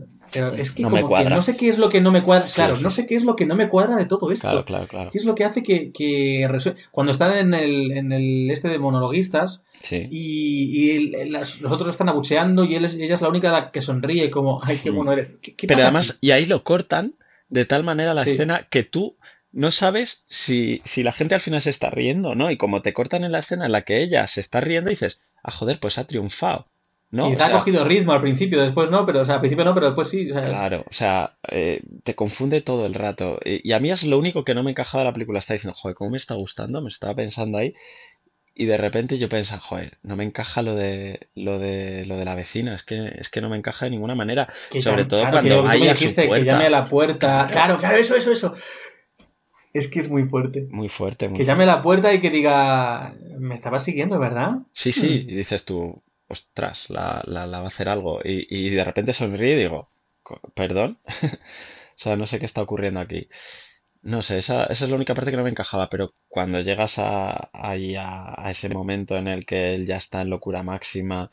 es 0.56 0.70
que 0.70 0.82
no 0.82 0.90
como 0.90 1.16
que 1.16 1.24
no 1.24 1.42
sé 1.42 1.56
qué 1.56 1.68
es 1.68 1.78
lo 1.78 1.88
que 1.88 2.00
no 2.00 2.10
me 2.10 2.22
cuadra, 2.22 2.46
claro, 2.54 2.76
no 2.76 2.90
sé 2.90 3.06
qué 3.06 3.16
es 3.16 3.24
lo 3.24 3.36
que 3.36 3.46
no 3.46 3.56
me 3.56 3.68
cuadra 3.68 3.96
de 3.96 4.06
todo 4.06 4.30
esto. 4.30 4.48
Claro, 4.48 4.64
claro, 4.64 4.86
claro. 4.86 5.10
¿Qué 5.10 5.18
es 5.18 5.24
lo 5.24 5.34
que 5.34 5.44
hace 5.44 5.62
que, 5.62 5.92
que 5.92 6.48
cuando 6.90 7.12
están 7.12 7.36
en 7.36 7.54
el, 7.54 7.92
en 7.92 8.12
el 8.12 8.50
este 8.50 8.68
de 8.68 8.78
monologuistas, 8.78 9.62
Y, 9.90 10.90
y 10.90 11.28
los 11.30 11.62
otros 11.64 11.88
están 11.88 12.08
abucheando 12.08 12.64
y 12.64 12.74
él 12.74 12.84
ella 12.84 13.14
es 13.14 13.22
la 13.22 13.28
única 13.28 13.50
la 13.50 13.70
que 13.70 13.80
sonríe 13.80 14.30
como, 14.30 14.60
ay, 14.62 14.78
qué 14.82 14.90
bueno 14.90 15.12
eres. 15.12 15.32
Pero 15.66 15.80
además, 15.80 16.18
y 16.20 16.32
ahí 16.32 16.46
lo 16.46 16.62
cortan 16.64 17.14
de 17.48 17.64
tal 17.64 17.84
manera 17.84 18.14
la 18.14 18.22
escena 18.22 18.66
que 18.70 18.84
tú 18.84 19.16
no 19.52 19.70
sabes 19.70 20.24
si, 20.28 20.82
si, 20.84 21.02
la 21.02 21.12
gente 21.12 21.34
al 21.34 21.40
final 21.40 21.62
se 21.62 21.70
está 21.70 21.90
riendo, 21.90 22.34
¿no? 22.34 22.50
Y 22.50 22.56
como 22.56 22.80
te 22.80 22.92
cortan 22.92 23.24
en 23.24 23.32
la 23.32 23.40
escena 23.40 23.66
en 23.66 23.72
la 23.72 23.82
que 23.82 24.02
ella 24.02 24.26
se 24.26 24.40
está 24.40 24.60
riendo, 24.60 24.90
dices, 24.90 25.20
ah, 25.42 25.50
joder, 25.50 25.80
pues 25.80 25.98
ha 25.98 26.06
triunfado. 26.06 26.66
¿no? 27.10 27.28
Quizá 27.28 27.46
ha 27.46 27.50
cogido 27.50 27.84
ritmo 27.84 28.12
al 28.12 28.20
principio, 28.20 28.62
después 28.62 28.90
no, 28.90 29.04
pero, 29.04 29.22
o 29.22 29.24
sea, 29.24 29.36
al 29.36 29.40
principio 29.40 29.64
no, 29.64 29.74
pero 29.74 29.86
después 29.86 30.08
sí. 30.08 30.28
Claro, 30.28 30.84
o 30.88 30.92
sea, 30.92 31.36
eh, 31.50 31.82
te 32.04 32.14
confunde 32.14 32.60
todo 32.60 32.86
el 32.86 32.94
rato. 32.94 33.40
Y, 33.44 33.72
a 33.72 33.80
mí 33.80 33.90
es 33.90 34.04
lo 34.04 34.18
único 34.18 34.44
que 34.44 34.54
no 34.54 34.62
me 34.62 34.70
encajaba 34.70 35.02
de 35.02 35.10
la 35.10 35.12
película. 35.12 35.40
Está 35.40 35.54
diciendo, 35.54 35.76
joder, 35.76 35.96
¿cómo 35.96 36.10
me 36.10 36.18
está 36.18 36.34
gustando? 36.34 36.80
Me 36.80 36.88
estaba 36.88 37.16
pensando 37.16 37.58
ahí. 37.58 37.74
Y 38.54 38.66
de 38.66 38.76
repente 38.76 39.18
yo 39.18 39.28
pensaba, 39.28 39.60
joder, 39.60 39.98
no 40.02 40.16
me 40.16 40.24
encaja 40.24 40.62
lo 40.62 40.74
de 40.74 41.28
lo 41.34 41.58
de 41.58 42.04
lo 42.04 42.16
de 42.16 42.24
la 42.24 42.34
vecina, 42.34 42.74
es 42.74 42.82
que 42.82 43.10
es 43.16 43.30
que 43.30 43.40
no 43.40 43.48
me 43.48 43.56
encaja 43.56 43.86
de 43.86 43.92
ninguna 43.92 44.14
manera, 44.14 44.52
sobre 44.80 45.06
todo 45.06 45.22
cuando 45.30 45.66
a 45.66 45.72
su 45.72 46.14
puerta. 46.14 46.34
que 46.34 46.44
llame 46.44 46.66
a 46.66 46.70
la 46.70 46.84
puerta. 46.84 47.48
Claro, 47.50 47.78
claro, 47.78 47.96
eso, 47.96 48.14
eso, 48.16 48.32
eso. 48.32 48.54
Es 49.72 49.88
que 49.88 50.00
es 50.00 50.10
muy 50.10 50.24
fuerte. 50.24 50.66
Muy 50.70 50.88
fuerte. 50.88 51.32
que 51.32 51.44
llame 51.44 51.64
a 51.64 51.68
la 51.68 51.82
puerta 51.82 52.12
y 52.12 52.20
que 52.20 52.30
diga, 52.30 53.14
me 53.38 53.54
estaba 53.54 53.78
siguiendo, 53.78 54.18
¿verdad? 54.18 54.62
Sí, 54.72 54.92
sí, 54.92 55.26
y 55.28 55.34
dices 55.34 55.64
tú, 55.64 56.02
ostras, 56.28 56.90
la, 56.90 57.22
la, 57.26 57.46
va 57.46 57.58
a 57.58 57.66
hacer 57.66 57.88
algo. 57.88 58.20
Y, 58.24 58.46
y, 58.50 58.70
de 58.70 58.84
repente 58.84 59.12
sonríe 59.12 59.52
y 59.52 59.60
digo, 59.60 59.88
perdón. 60.54 60.98
o 61.06 61.96
sea, 61.96 62.16
no 62.16 62.26
sé 62.26 62.38
qué 62.38 62.46
está 62.46 62.62
ocurriendo 62.62 63.00
aquí. 63.00 63.28
No 64.02 64.22
sé, 64.22 64.38
esa, 64.38 64.64
esa 64.64 64.84
es 64.84 64.90
la 64.90 64.96
única 64.96 65.14
parte 65.14 65.30
que 65.30 65.36
no 65.36 65.42
me 65.44 65.50
encajaba, 65.50 65.90
pero 65.90 66.14
cuando 66.28 66.60
llegas 66.60 66.98
a, 66.98 67.50
ahí 67.52 67.96
a, 67.96 68.34
ese 68.50 68.68
momento 68.70 69.16
en 69.16 69.28
el 69.28 69.44
que 69.46 69.74
él 69.74 69.86
ya 69.86 69.96
está 69.98 70.22
en 70.22 70.30
locura 70.30 70.62
máxima, 70.62 71.30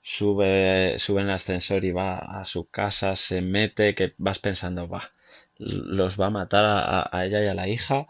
sube, 0.00 0.98
sube 0.98 1.22
en 1.22 1.28
el 1.28 1.34
ascensor 1.34 1.84
y 1.84 1.92
va 1.92 2.18
a 2.18 2.44
su 2.44 2.68
casa, 2.70 3.16
se 3.16 3.42
mete, 3.42 3.94
que 3.94 4.14
vas 4.18 4.38
pensando, 4.38 4.88
va, 4.88 5.12
los 5.58 6.20
va 6.20 6.26
a 6.26 6.30
matar 6.30 6.64
a, 6.64 7.08
a 7.10 7.26
ella 7.26 7.42
y 7.42 7.46
a 7.48 7.54
la 7.54 7.68
hija, 7.68 8.06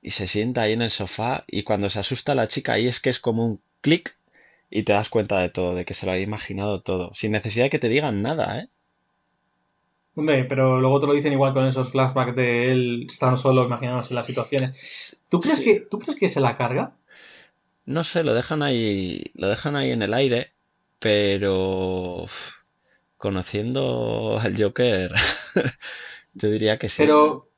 y 0.00 0.10
se 0.10 0.26
sienta 0.26 0.62
ahí 0.62 0.72
en 0.72 0.82
el 0.82 0.90
sofá, 0.90 1.44
y 1.46 1.62
cuando 1.62 1.88
se 1.90 2.00
asusta 2.00 2.34
la 2.34 2.48
chica, 2.48 2.74
ahí 2.74 2.88
es 2.88 3.00
que 3.00 3.10
es 3.10 3.20
como 3.20 3.46
un 3.46 3.60
clic 3.80 4.16
y 4.70 4.84
te 4.84 4.94
das 4.94 5.10
cuenta 5.10 5.38
de 5.38 5.50
todo, 5.50 5.74
de 5.74 5.84
que 5.84 5.94
se 5.94 6.06
lo 6.06 6.12
había 6.12 6.24
imaginado 6.24 6.80
todo, 6.80 7.12
sin 7.14 7.32
necesidad 7.32 7.66
de 7.66 7.70
que 7.70 7.78
te 7.78 7.88
digan 7.88 8.22
nada, 8.22 8.58
¿eh? 8.58 8.68
Hombre, 10.14 10.44
pero 10.44 10.78
luego 10.80 11.00
te 11.00 11.06
lo 11.06 11.14
dicen 11.14 11.32
igual 11.32 11.54
con 11.54 11.66
esos 11.66 11.90
flashbacks 11.90 12.36
de 12.36 12.70
él 12.70 13.06
estando 13.08 13.36
solo 13.38 13.64
imaginándose 13.64 14.12
las 14.12 14.26
situaciones. 14.26 15.20
¿Tú 15.30 15.40
crees, 15.40 15.60
que, 15.60 15.80
¿Tú 15.80 15.98
crees 15.98 16.18
que 16.18 16.28
se 16.28 16.40
la 16.40 16.56
carga? 16.56 16.96
No 17.86 18.04
sé, 18.04 18.22
lo 18.22 18.34
dejan 18.34 18.62
ahí, 18.62 19.24
lo 19.34 19.48
dejan 19.48 19.74
ahí 19.74 19.90
en 19.90 20.02
el 20.02 20.12
aire, 20.12 20.52
pero 20.98 22.26
conociendo 23.16 24.38
al 24.38 24.60
Joker, 24.60 25.12
yo 26.34 26.50
diría 26.50 26.78
que 26.78 26.88
sí. 26.88 27.02
Pero 27.02 27.52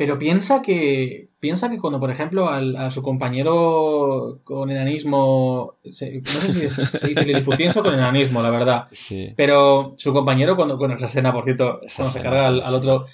pero 0.00 0.16
piensa 0.16 0.62
que, 0.62 1.28
piensa 1.40 1.68
que 1.68 1.76
cuando, 1.76 2.00
por 2.00 2.10
ejemplo, 2.10 2.48
al, 2.48 2.74
a 2.74 2.90
su 2.90 3.02
compañero 3.02 4.40
con 4.44 4.70
enanismo, 4.70 5.74
no 5.84 5.92
sé 5.92 6.22
si 6.22 6.70
se 6.70 7.08
dice 7.08 7.26
liliputiense 7.26 7.80
o 7.80 7.82
con 7.82 7.92
enanismo, 7.92 8.40
la 8.40 8.48
verdad. 8.48 8.88
Sí. 8.92 9.34
Pero 9.36 9.92
su 9.98 10.14
compañero, 10.14 10.56
cuando, 10.56 10.78
bueno, 10.78 10.94
esa 10.94 11.04
escena, 11.04 11.34
por 11.34 11.44
cierto, 11.44 11.80
cuando 11.94 12.12
se 12.14 12.22
carga 12.22 12.46
al, 12.46 12.62
otro, 12.74 13.08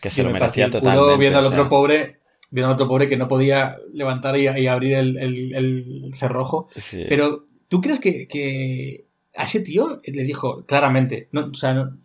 que 0.00 0.08
se 0.08 0.22
lo 0.22 0.30
merecía 0.30 0.70
totalmente. 0.70 1.16
Viendo 1.16 1.40
al 1.40 1.46
otro 1.46 1.68
pobre, 1.68 2.20
viendo 2.48 2.68
al 2.68 2.74
otro 2.74 2.86
pobre 2.86 3.08
que 3.08 3.16
no 3.16 3.26
podía 3.26 3.78
levantar 3.92 4.38
y, 4.38 4.46
abrir 4.68 4.94
el, 4.98 5.16
el, 5.16 6.12
cerrojo. 6.14 6.68
Pero, 7.08 7.44
¿tú 7.66 7.80
crees 7.80 7.98
que, 7.98 8.28
que 8.28 9.04
a 9.34 9.46
ese 9.46 9.62
tío 9.62 10.00
le 10.04 10.22
dijo 10.22 10.64
claramente, 10.64 11.28
no, 11.32 11.46
o 11.46 11.54
sea, 11.54 11.74
no, 11.74 11.98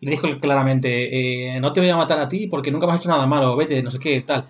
le 0.00 0.10
dijo 0.12 0.28
claramente, 0.40 1.56
eh, 1.56 1.60
no 1.60 1.72
te 1.72 1.80
voy 1.80 1.90
a 1.90 1.96
matar 1.96 2.20
a 2.20 2.28
ti 2.28 2.46
porque 2.46 2.70
nunca 2.70 2.86
me 2.86 2.92
has 2.92 3.00
hecho 3.00 3.08
nada 3.08 3.26
malo, 3.26 3.56
vete, 3.56 3.82
no 3.82 3.90
sé 3.90 3.98
qué, 3.98 4.20
tal. 4.22 4.46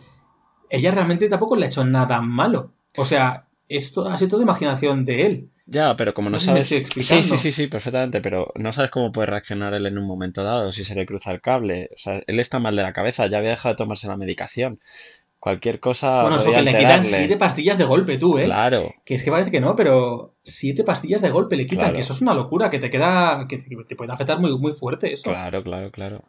Ella 0.71 0.91
realmente 0.91 1.29
tampoco 1.29 1.57
le 1.57 1.65
ha 1.65 1.69
hecho 1.69 1.85
nada 1.85 2.21
malo. 2.21 2.73
O 2.97 3.05
sea, 3.05 3.47
esto 3.69 4.09
ha 4.09 4.19
sido 4.19 4.31
toda 4.31 4.43
imaginación 4.43 5.05
de 5.05 5.27
él. 5.27 5.51
Ya, 5.71 5.97
pero 5.97 6.15
como 6.15 6.31
no, 6.31 6.39
sabes. 6.39 6.67
sí, 6.67 6.83
sí, 6.85 7.23
sí, 7.23 7.53
sí, 7.53 7.67
perfectamente, 7.67 8.23
pero 8.23 8.53
no 8.55 8.73
sabes 8.73 8.91
cómo 8.91 9.13
puede 9.13 9.27
reaccionar 9.27 9.75
él 9.75 9.85
en 9.85 9.99
un 9.99 10.07
momento 10.07 10.43
dado, 10.43 10.73
si 10.73 10.83
se 10.83 10.95
le 10.95 11.05
cruza 11.05 11.31
el 11.31 11.43
cable. 11.43 11.91
O 11.95 11.99
sea, 11.99 12.23
él 12.27 12.41
está 12.41 12.59
mal 12.59 12.75
de 12.75 12.83
la 12.83 12.95
cabeza, 12.95 13.27
ya 13.27 13.37
había 13.37 13.51
dejado 13.51 13.75
de 13.75 13.77
tomarse 13.77 14.09
la 14.09 14.17
medicación. 14.17 14.81
Cualquier 15.41 15.79
cosa. 15.79 16.23
Bueno, 16.23 16.37
eso 16.37 16.51
que 16.51 16.63
le 16.63 16.77
quitan 16.77 17.05
siete 17.05 17.37
pastillas 17.37 17.79
de 17.79 17.85
golpe, 17.85 18.19
tú, 18.19 18.39
¿eh? 18.39 18.45
Claro. 18.45 18.93
Que 19.05 19.15
es 19.15 19.23
que 19.23 19.31
parece 19.31 19.53
que 19.53 19.61
no, 19.61 19.77
pero 19.77 20.35
siete 20.43 20.83
pastillas 20.83 21.23
de 21.23 21.31
golpe 21.31 21.57
le 21.57 21.67
quitan, 21.67 21.93
que 21.93 22.01
eso 22.01 22.13
es 22.13 22.21
una 22.21 22.35
locura, 22.35 22.71
que 22.71 22.81
te 22.81 22.91
queda. 22.91 23.47
que 23.49 23.59
te, 23.59 23.97
puede 23.97 24.13
afectar 24.13 24.41
muy, 24.41 24.59
muy 24.59 24.73
fuerte 24.73 25.13
eso. 25.13 25.31
Claro, 25.31 25.63
claro, 25.63 25.93
claro. 25.93 26.25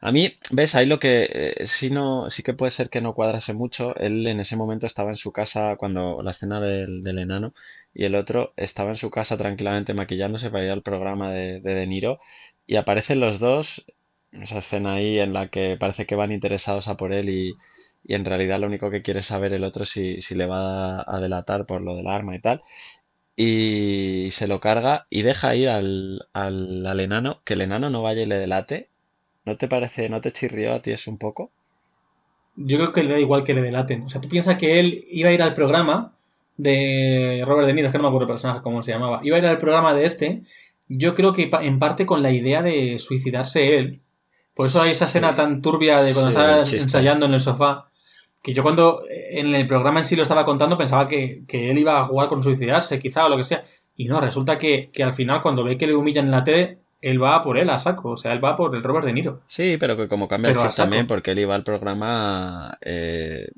A 0.00 0.12
mí, 0.12 0.32
ves, 0.50 0.74
ahí 0.74 0.86
lo 0.86 0.98
que 0.98 1.28
eh, 1.30 1.66
sí, 1.66 1.90
no, 1.90 2.30
sí 2.30 2.42
que 2.42 2.54
puede 2.54 2.70
ser 2.70 2.88
que 2.88 3.00
no 3.00 3.14
cuadrase 3.14 3.52
mucho. 3.52 3.94
Él 3.96 4.26
en 4.26 4.40
ese 4.40 4.56
momento 4.56 4.86
estaba 4.86 5.10
en 5.10 5.16
su 5.16 5.32
casa 5.32 5.76
cuando 5.76 6.22
la 6.22 6.30
escena 6.30 6.60
del, 6.60 7.06
enano 7.06 7.54
y 7.94 8.04
el 8.04 8.14
otro 8.14 8.52
estaba 8.56 8.90
en 8.90 8.96
su 8.96 9.10
casa 9.10 9.36
tranquilamente 9.36 9.94
maquillándose 9.94 10.50
para 10.50 10.64
ir 10.64 10.70
al 10.70 10.82
programa 10.82 11.30
de, 11.32 11.60
de 11.60 11.74
De 11.74 11.86
Niro 11.86 12.18
y 12.66 12.76
aparecen 12.76 13.20
los 13.20 13.38
dos, 13.38 13.86
esa 14.32 14.58
escena 14.58 14.94
ahí 14.94 15.18
en 15.18 15.32
la 15.32 15.48
que 15.48 15.76
parece 15.78 16.06
que 16.06 16.14
van 16.14 16.32
interesados 16.32 16.88
a 16.88 16.96
por 16.96 17.12
él 17.12 17.28
y, 17.28 17.54
y 18.04 18.14
en 18.14 18.24
realidad 18.24 18.58
lo 18.58 18.66
único 18.66 18.90
que 18.90 19.02
quiere 19.02 19.22
saber 19.22 19.52
el 19.52 19.64
otro 19.64 19.84
si, 19.84 20.20
si 20.20 20.34
le 20.34 20.46
va 20.46 21.04
a 21.06 21.20
delatar 21.20 21.66
por 21.66 21.80
lo 21.80 21.94
del 21.96 22.08
arma 22.08 22.34
y 22.34 22.40
tal. 22.40 22.62
Y 23.36 24.28
se 24.32 24.46
lo 24.46 24.60
carga 24.60 25.06
y 25.08 25.22
deja 25.22 25.54
ir 25.54 25.68
al, 25.68 26.28
al, 26.32 27.00
enano, 27.00 27.40
que 27.44 27.54
el 27.54 27.62
enano 27.62 27.90
no 27.90 28.02
vaya 28.02 28.22
y 28.22 28.26
le 28.26 28.36
delate. 28.36 28.88
¿No 29.44 29.56
te 29.56 29.68
parece, 29.68 30.08
no 30.08 30.20
te 30.20 30.32
chirrió 30.32 30.74
a 30.74 30.82
ti 30.82 30.90
eso 30.90 31.10
un 31.10 31.18
poco? 31.18 31.50
Yo 32.56 32.76
creo 32.76 32.92
que 32.92 33.02
le 33.02 33.14
da 33.14 33.20
igual 33.20 33.44
que 33.44 33.54
le 33.54 33.62
delaten. 33.62 34.02
O 34.02 34.08
sea, 34.08 34.20
tú 34.20 34.28
piensas 34.28 34.58
que 34.58 34.78
él 34.78 35.06
iba 35.10 35.30
a 35.30 35.32
ir 35.32 35.42
al 35.42 35.54
programa 35.54 36.12
de 36.58 37.42
Robert 37.46 37.66
De 37.66 37.74
Niro, 37.74 37.86
es 37.86 37.92
que 37.92 37.98
no 37.98 38.02
me 38.02 38.08
acuerdo 38.08 38.26
el 38.26 38.34
personaje 38.34 38.62
cómo 38.62 38.82
se 38.82 38.92
llamaba. 38.92 39.20
Iba 39.22 39.36
a 39.36 39.40
ir 39.40 39.46
al 39.46 39.58
programa 39.58 39.94
de 39.94 40.04
este. 40.04 40.42
Yo 40.88 41.14
creo 41.14 41.32
que 41.32 41.50
en 41.62 41.78
parte 41.78 42.04
con 42.04 42.22
la 42.22 42.30
idea 42.32 42.62
de 42.62 42.98
suicidarse 42.98 43.78
él. 43.78 44.00
Por 44.54 44.66
eso 44.66 44.82
hay 44.82 44.90
esa 44.90 45.06
escena 45.06 45.34
tan 45.34 45.62
turbia 45.62 46.02
de 46.02 46.12
cuando 46.12 46.30
estaba 46.30 46.58
ensayando 46.58 47.24
en 47.24 47.32
el 47.32 47.40
sofá 47.40 47.88
que 48.42 48.52
yo 48.52 48.62
cuando 48.62 49.04
eh, 49.08 49.40
en 49.40 49.54
el 49.54 49.66
programa 49.66 50.00
en 50.00 50.04
sí 50.04 50.16
lo 50.16 50.22
estaba 50.22 50.44
contando 50.44 50.76
pensaba 50.76 51.08
que, 51.08 51.44
él 51.48 51.78
iba 51.78 51.98
a 51.98 52.04
jugar 52.04 52.28
con 52.28 52.42
suicidarse, 52.42 52.98
quizá, 52.98 53.26
o 53.26 53.28
lo 53.28 53.36
que 53.36 53.44
sea. 53.44 53.64
Y 53.96 54.06
no, 54.06 54.20
resulta 54.20 54.58
que, 54.58 54.90
al 55.02 55.12
final 55.12 55.42
cuando 55.42 55.64
ve 55.64 55.78
que 55.78 55.86
le 55.86 55.94
humillan 55.94 56.26
en 56.26 56.30
la 56.32 56.44
tele, 56.44 56.78
él 57.00 57.22
va 57.22 57.42
por 57.42 57.58
él 57.58 57.70
a 57.70 57.78
saco, 57.78 58.10
o 58.10 58.16
sea, 58.16 58.32
él 58.32 58.44
va 58.44 58.56
por 58.56 58.74
el 58.74 58.82
Robert 58.82 59.06
De 59.06 59.12
Niro. 59.12 59.42
Sí, 59.46 59.76
pero 59.78 59.96
que 59.96 60.08
como 60.08 60.28
cambia 60.28 60.50
el 60.50 60.56
chip 60.56 60.70
también, 60.70 61.06
porque 61.06 61.32
él 61.32 61.40
iba 61.40 61.54
al 61.54 61.64
programa 61.64 62.78
eh, 62.80 63.48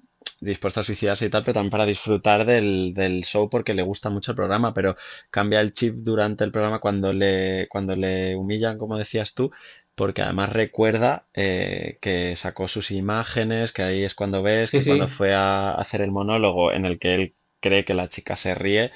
dispuesto 0.41 0.81
a 0.81 0.85
suicidarse 0.85 1.27
y 1.27 1.31
tal, 1.31 1.43
pero 1.45 1.55
también 1.55 1.71
para 1.71 1.87
disfrutar 1.87 2.45
del, 2.45 2.93
del, 2.95 3.25
show 3.25 3.49
porque 3.49 3.75
le 3.75 3.83
gusta 3.83 4.11
mucho 4.11 4.33
el 4.33 4.37
programa, 4.37 4.73
pero 4.75 4.97
cambia 5.31 5.61
el 5.61 5.73
chip 5.73 5.97
durante 5.97 6.45
el 6.45 6.53
programa 6.53 6.79
cuando 6.79 7.13
le, 7.13 7.69
cuando 7.69 7.97
le 7.97 8.35
humillan, 8.37 8.79
como 8.79 8.97
decías 8.97 9.35
tú, 9.35 9.51
porque 9.95 10.23
además 10.23 10.53
recuerda 10.53 11.27
eh, 11.35 11.99
que 12.01 12.37
sacó 12.37 12.69
sus 12.69 12.91
imágenes, 12.91 13.73
que 13.73 13.83
ahí 13.83 14.03
es 14.05 14.15
cuando 14.15 14.43
ves 14.43 14.73
que 14.73 14.85
cuando 14.85 15.09
fue 15.09 15.35
a 15.35 15.73
hacer 15.75 16.03
el 16.03 16.11
monólogo 16.11 16.73
en 16.73 16.85
el 16.85 16.99
que 16.99 17.15
él 17.15 17.35
cree 17.61 17.85
que 17.85 17.95
la 17.95 18.09
chica 18.09 18.37
se 18.37 18.55
ríe, 18.55 18.91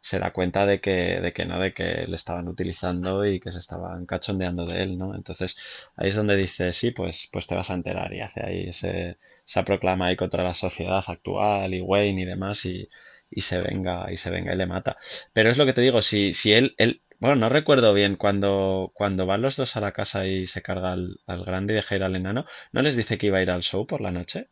se 0.00 0.18
da 0.18 0.32
cuenta 0.32 0.66
de 0.66 0.80
que, 0.80 1.20
de 1.20 1.32
que 1.32 1.46
no, 1.46 1.58
de 1.60 1.72
que 1.74 2.06
le 2.06 2.16
estaban 2.16 2.48
utilizando 2.48 3.24
y 3.26 3.40
que 3.40 3.52
se 3.52 3.58
estaban 3.58 4.06
cachondeando 4.06 4.66
de 4.66 4.82
él, 4.82 4.98
¿no? 4.98 5.14
Entonces 5.14 5.90
ahí 5.96 6.10
es 6.10 6.16
donde 6.16 6.36
dice, 6.36 6.72
sí, 6.72 6.90
pues, 6.90 7.28
pues 7.32 7.46
te 7.46 7.54
vas 7.54 7.70
a 7.70 7.74
enterar 7.74 8.12
y 8.12 8.20
hace 8.20 8.44
ahí 8.44 8.68
ese, 8.68 9.18
esa 9.46 9.64
proclama 9.64 10.06
ahí 10.08 10.16
contra 10.16 10.44
la 10.44 10.54
sociedad 10.54 11.02
actual 11.06 11.74
y 11.74 11.80
Wayne 11.80 12.22
y 12.22 12.24
demás 12.26 12.64
y, 12.66 12.88
y 13.30 13.40
se 13.42 13.60
venga 13.60 14.12
y 14.12 14.16
se 14.16 14.30
venga 14.30 14.52
y 14.54 14.56
le 14.56 14.66
mata. 14.66 14.96
Pero 15.32 15.50
es 15.50 15.58
lo 15.58 15.66
que 15.66 15.72
te 15.72 15.80
digo, 15.80 16.02
si, 16.02 16.34
si 16.34 16.52
él, 16.52 16.74
él 16.78 17.02
bueno, 17.24 17.36
no 17.36 17.48
recuerdo 17.48 17.94
bien 17.94 18.16
cuando, 18.16 18.90
cuando 18.92 19.24
van 19.24 19.40
los 19.40 19.56
dos 19.56 19.78
a 19.78 19.80
la 19.80 19.92
casa 19.92 20.26
y 20.26 20.46
se 20.46 20.60
carga 20.60 20.92
al, 20.92 21.16
grande 21.26 21.72
y 21.72 21.76
deja 21.76 21.96
ir 21.96 22.02
al 22.02 22.16
enano, 22.16 22.44
¿no 22.70 22.82
les 22.82 22.96
dice 22.96 23.16
que 23.16 23.28
iba 23.28 23.38
a 23.38 23.42
ir 23.42 23.50
al 23.50 23.62
show 23.62 23.86
por 23.86 24.02
la 24.02 24.10
noche? 24.10 24.48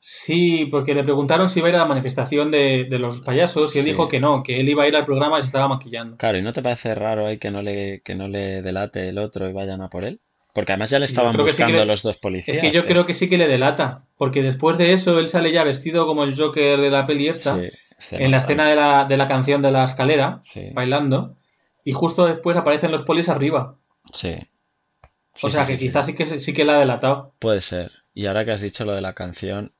Sí, 0.00 0.66
porque 0.68 0.92
le 0.92 1.04
preguntaron 1.04 1.48
si 1.48 1.60
iba 1.60 1.68
a 1.68 1.70
ir 1.70 1.76
a 1.76 1.78
la 1.78 1.86
manifestación 1.86 2.50
de, 2.50 2.88
los 2.98 3.20
payasos 3.20 3.76
y 3.76 3.78
él 3.78 3.84
dijo 3.84 4.08
que 4.08 4.18
no, 4.18 4.42
que 4.42 4.58
él 4.58 4.68
iba 4.68 4.82
a 4.82 4.88
ir 4.88 4.96
al 4.96 5.06
programa 5.06 5.38
y 5.38 5.42
se 5.42 5.46
estaba 5.46 5.68
maquillando. 5.68 6.16
Claro, 6.16 6.36
¿y 6.36 6.42
no 6.42 6.52
te 6.52 6.62
parece 6.62 6.96
raro 6.96 7.28
ahí 7.28 7.38
que 7.38 7.52
no 7.52 7.62
le, 7.62 8.00
que 8.00 8.16
no 8.16 8.26
le 8.26 8.60
delate 8.60 9.08
el 9.08 9.18
otro 9.18 9.48
y 9.48 9.52
vayan 9.52 9.82
a 9.82 9.88
por 9.88 10.02
él? 10.02 10.20
Porque 10.52 10.72
además 10.72 10.90
ya 10.90 10.98
le 10.98 11.04
estaban 11.04 11.36
buscando 11.36 11.84
los 11.84 12.02
dos 12.02 12.18
policías. 12.18 12.56
Es 12.56 12.60
que 12.60 12.72
yo 12.72 12.86
creo 12.86 13.06
que 13.06 13.14
sí 13.14 13.28
que 13.28 13.38
le 13.38 13.46
delata, 13.46 14.04
porque 14.16 14.42
después 14.42 14.78
de 14.78 14.94
eso 14.94 15.20
él 15.20 15.28
sale 15.28 15.52
ya 15.52 15.62
vestido 15.62 16.08
como 16.08 16.24
el 16.24 16.36
Joker 16.36 16.80
de 16.80 16.90
la 16.90 17.06
peli 17.06 17.28
esta, 17.28 17.56
en 18.10 18.30
la 18.32 18.38
escena 18.38 18.66
de 18.66 18.74
la, 18.74 19.04
de 19.04 19.16
la 19.16 19.28
canción 19.28 19.62
de 19.62 19.70
la 19.70 19.84
escalera, 19.84 20.40
bailando. 20.74 21.36
Y 21.84 21.92
justo 21.92 22.26
después 22.26 22.56
aparecen 22.56 22.92
los 22.92 23.02
polis 23.02 23.28
arriba. 23.28 23.76
Sí. 24.12 24.36
o 25.42 25.50
sea 25.50 25.64
que 25.64 25.78
quizás 25.78 26.06
sí. 26.06 26.14
que 26.14 26.26
sí 26.26 26.52
que 26.52 26.64
la 26.64 26.76
ha 26.76 26.80
delatado. 26.80 27.34
Puede 27.38 27.60
ser. 27.60 27.92
Y 28.14 28.26
ahora 28.26 28.44
que 28.44 28.52
has 28.52 28.60
dicho 28.60 28.84
lo 28.84 28.92
de 28.92 29.00
la 29.00 29.14
canción, 29.14 29.72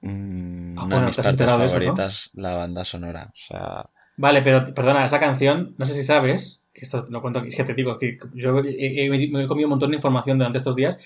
mmm, 0.00 0.78
una 0.78 1.00
de 1.00 1.06
mis 1.06 1.16
partes 1.16 1.46
favoritas, 1.46 2.30
la 2.34 2.54
banda 2.54 2.84
sonora. 2.84 3.30
O 3.30 3.36
sea. 3.36 3.90
Vale, 4.16 4.42
pero 4.42 4.72
perdona, 4.72 5.04
esa 5.04 5.20
canción, 5.20 5.74
no 5.76 5.84
sé 5.84 5.94
si 5.94 6.02
sabes, 6.02 6.62
que 6.72 6.82
esto 6.82 7.04
lo 7.08 7.20
cuento, 7.20 7.42
es 7.42 7.54
que 7.54 7.64
te 7.64 7.74
digo 7.74 7.98
que 7.98 8.18
yo 8.34 8.52
me 8.54 9.44
he 9.44 9.46
comido 9.46 9.66
un 9.66 9.70
montón 9.70 9.90
de 9.90 9.96
información 9.96 10.38
durante 10.38 10.58
estos 10.58 10.76
días. 10.76 10.98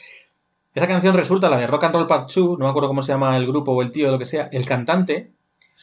Esa 0.75 0.87
canción 0.87 1.15
resulta, 1.15 1.49
la 1.51 1.59
de 1.59 1.67
Rock 1.67 1.85
and 1.85 1.95
Roll 1.95 2.07
Part 2.07 2.31
2, 2.31 2.59
no 2.59 2.65
me 2.65 2.71
acuerdo 2.71 2.89
cómo 2.89 3.03
se 3.03 3.13
llama 3.13 3.37
el 3.37 3.47
grupo 3.47 3.73
o 3.73 3.83
el 3.83 3.91
tío 3.91 4.09
o 4.09 4.11
lo 4.13 4.19
que 4.19 4.27
sea, 4.27 4.49
el 4.53 4.65
cantante 4.65 5.33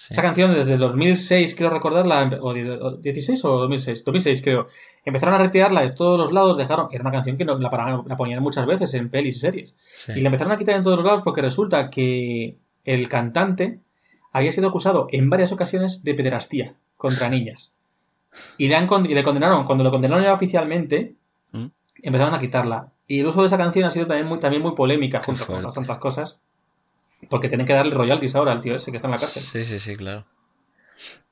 Esa 0.09 0.21
canción 0.21 0.53
desde 0.53 0.73
el 0.73 0.79
2006, 0.79 1.55
creo 1.55 1.69
recordarla, 1.69 2.29
o 2.41 2.53
16 2.53 3.45
o 3.45 3.57
2006, 3.59 4.03
2006 4.03 4.41
creo. 4.41 4.67
Empezaron 5.05 5.35
a 5.35 5.37
retirarla 5.39 5.81
de 5.81 5.91
todos 5.91 6.19
los 6.19 6.31
lados, 6.31 6.57
dejaron, 6.57 6.89
era 6.91 7.01
una 7.01 7.11
canción 7.11 7.37
que 7.37 7.45
no, 7.45 7.57
la, 7.57 8.03
la, 8.05 8.17
ponían 8.17 8.43
muchas 8.43 8.65
veces 8.65 8.93
en 8.93 9.09
pelis 9.09 9.37
y 9.37 9.39
series. 9.39 9.75
Y 10.09 10.19
la 10.19 10.27
empezaron 10.27 10.51
a 10.51 10.57
quitar 10.57 10.75
en 10.75 10.83
todos 10.83 10.97
los 10.97 11.05
lados 11.05 11.21
porque 11.21 11.41
resulta 11.41 11.89
que 11.89 12.57
el 12.83 13.09
cantante 13.09 13.79
había 14.31 14.51
sido 14.51 14.67
acusado 14.67 15.07
en 15.11 15.29
varias 15.29 15.53
ocasiones 15.53 16.03
de 16.03 16.13
pederastía 16.13 16.75
contra 16.97 17.29
niñas. 17.29 17.73
Y 18.57 18.67
le, 18.67 18.75
han, 18.75 18.89
y 19.05 19.13
le 19.13 19.23
condenaron, 19.23 19.63
cuando 19.63 19.83
lo 19.83 19.91
condenaron 19.91 20.23
ya 20.23 20.33
oficialmente, 20.33 21.15
¿Mm? 21.51 21.67
empezaron 22.03 22.33
a 22.33 22.39
quitarla. 22.39 22.91
Y 23.07 23.21
el 23.21 23.27
uso 23.27 23.41
de 23.41 23.47
esa 23.47 23.57
canción 23.57 23.85
ha 23.85 23.91
sido 23.91 24.07
también 24.07 24.27
muy, 24.27 24.39
también 24.39 24.61
muy 24.61 24.73
polémica 24.75 25.21
junto 25.23 25.45
con 25.47 25.57
otras 25.57 25.75
tantas 25.75 25.99
cosas. 25.99 26.41
Porque 27.29 27.47
tienen 27.47 27.65
que 27.65 27.73
darle 27.73 27.93
royalties 27.93 28.35
ahora 28.35 28.51
al 28.51 28.61
tío 28.61 28.75
ese 28.75 28.91
que 28.91 28.97
está 28.97 29.07
en 29.07 29.13
la 29.13 29.17
cárcel. 29.17 29.43
Sí, 29.43 29.65
sí, 29.65 29.79
sí, 29.79 29.95
claro. 29.95 30.25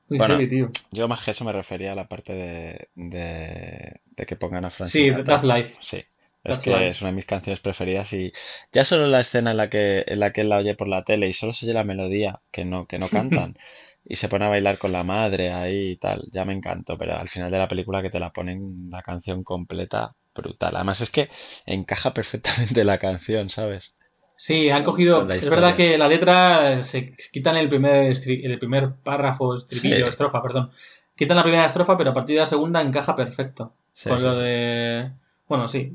Muy 0.08 0.18
bueno, 0.18 0.38
tío. 0.48 0.70
Yo 0.90 1.08
más 1.08 1.24
que 1.24 1.30
eso 1.30 1.44
me 1.44 1.52
refería 1.52 1.92
a 1.92 1.94
la 1.94 2.08
parte 2.08 2.34
de, 2.34 2.88
de, 2.94 4.26
que 4.26 4.36
pongan 4.36 4.64
a 4.64 4.70
Francina. 4.70 5.16
Sí, 5.16 5.24
That's 5.24 5.44
Life. 5.44 5.78
Sí. 5.82 6.04
Es 6.44 6.58
que 6.58 6.88
es 6.88 7.00
una 7.00 7.10
de 7.10 7.16
mis 7.16 7.24
canciones 7.24 7.60
preferidas 7.60 8.12
y 8.12 8.30
ya 8.70 8.84
solo 8.84 9.06
la 9.06 9.20
escena 9.20 9.52
en 9.52 9.56
la 9.56 9.70
que 9.70 10.04
en 10.06 10.20
la 10.20 10.30
que 10.30 10.42
él 10.42 10.50
la 10.50 10.58
oye 10.58 10.74
por 10.74 10.88
la 10.88 11.02
tele 11.02 11.26
y 11.26 11.32
solo 11.32 11.54
se 11.54 11.64
oye 11.64 11.72
la 11.72 11.84
melodía 11.84 12.42
que 12.50 12.66
no 12.66 12.86
que 12.86 12.98
no 12.98 13.08
cantan 13.08 13.56
y 14.04 14.16
se 14.16 14.28
pone 14.28 14.44
a 14.44 14.48
bailar 14.50 14.76
con 14.76 14.92
la 14.92 15.04
madre 15.04 15.52
ahí 15.52 15.92
y 15.92 15.96
tal, 15.96 16.28
ya 16.30 16.44
me 16.44 16.52
encantó, 16.52 16.98
pero 16.98 17.16
al 17.16 17.28
final 17.28 17.50
de 17.50 17.58
la 17.58 17.68
película 17.68 18.02
que 18.02 18.10
te 18.10 18.20
la 18.20 18.30
ponen 18.32 18.90
la 18.90 19.02
canción 19.02 19.42
completa, 19.42 20.14
brutal. 20.34 20.76
Además 20.76 21.00
es 21.00 21.10
que 21.10 21.30
encaja 21.64 22.12
perfectamente 22.14 22.84
la 22.84 22.98
canción, 22.98 23.48
¿sabes? 23.50 23.94
Sí, 24.36 24.70
han 24.70 24.84
cogido. 24.84 25.28
Es 25.28 25.48
verdad 25.48 25.76
que 25.76 25.96
la 25.96 26.08
letra 26.08 26.82
se 26.82 27.14
quitan 27.32 27.56
el 27.56 27.68
primer, 27.68 28.14
el 28.26 28.58
primer 28.58 28.94
párrafo, 28.96 29.54
estribillo, 29.54 30.08
estrofa, 30.08 30.42
perdón. 30.42 30.70
Quitan 31.16 31.36
la 31.36 31.44
primera 31.44 31.64
estrofa, 31.64 31.96
pero 31.96 32.10
a 32.10 32.14
partir 32.14 32.34
de 32.34 32.40
la 32.40 32.46
segunda 32.46 32.82
encaja 32.82 33.14
perfecto. 33.14 33.74
con 34.02 34.22
lo 34.22 34.36
de. 34.36 35.12
Bueno, 35.46 35.68
sí, 35.68 35.92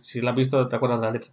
si 0.00 0.20
la 0.20 0.30
has 0.30 0.36
visto 0.36 0.68
te 0.68 0.76
acuerdas 0.76 1.00
de 1.00 1.06
la 1.06 1.12
letra. 1.12 1.32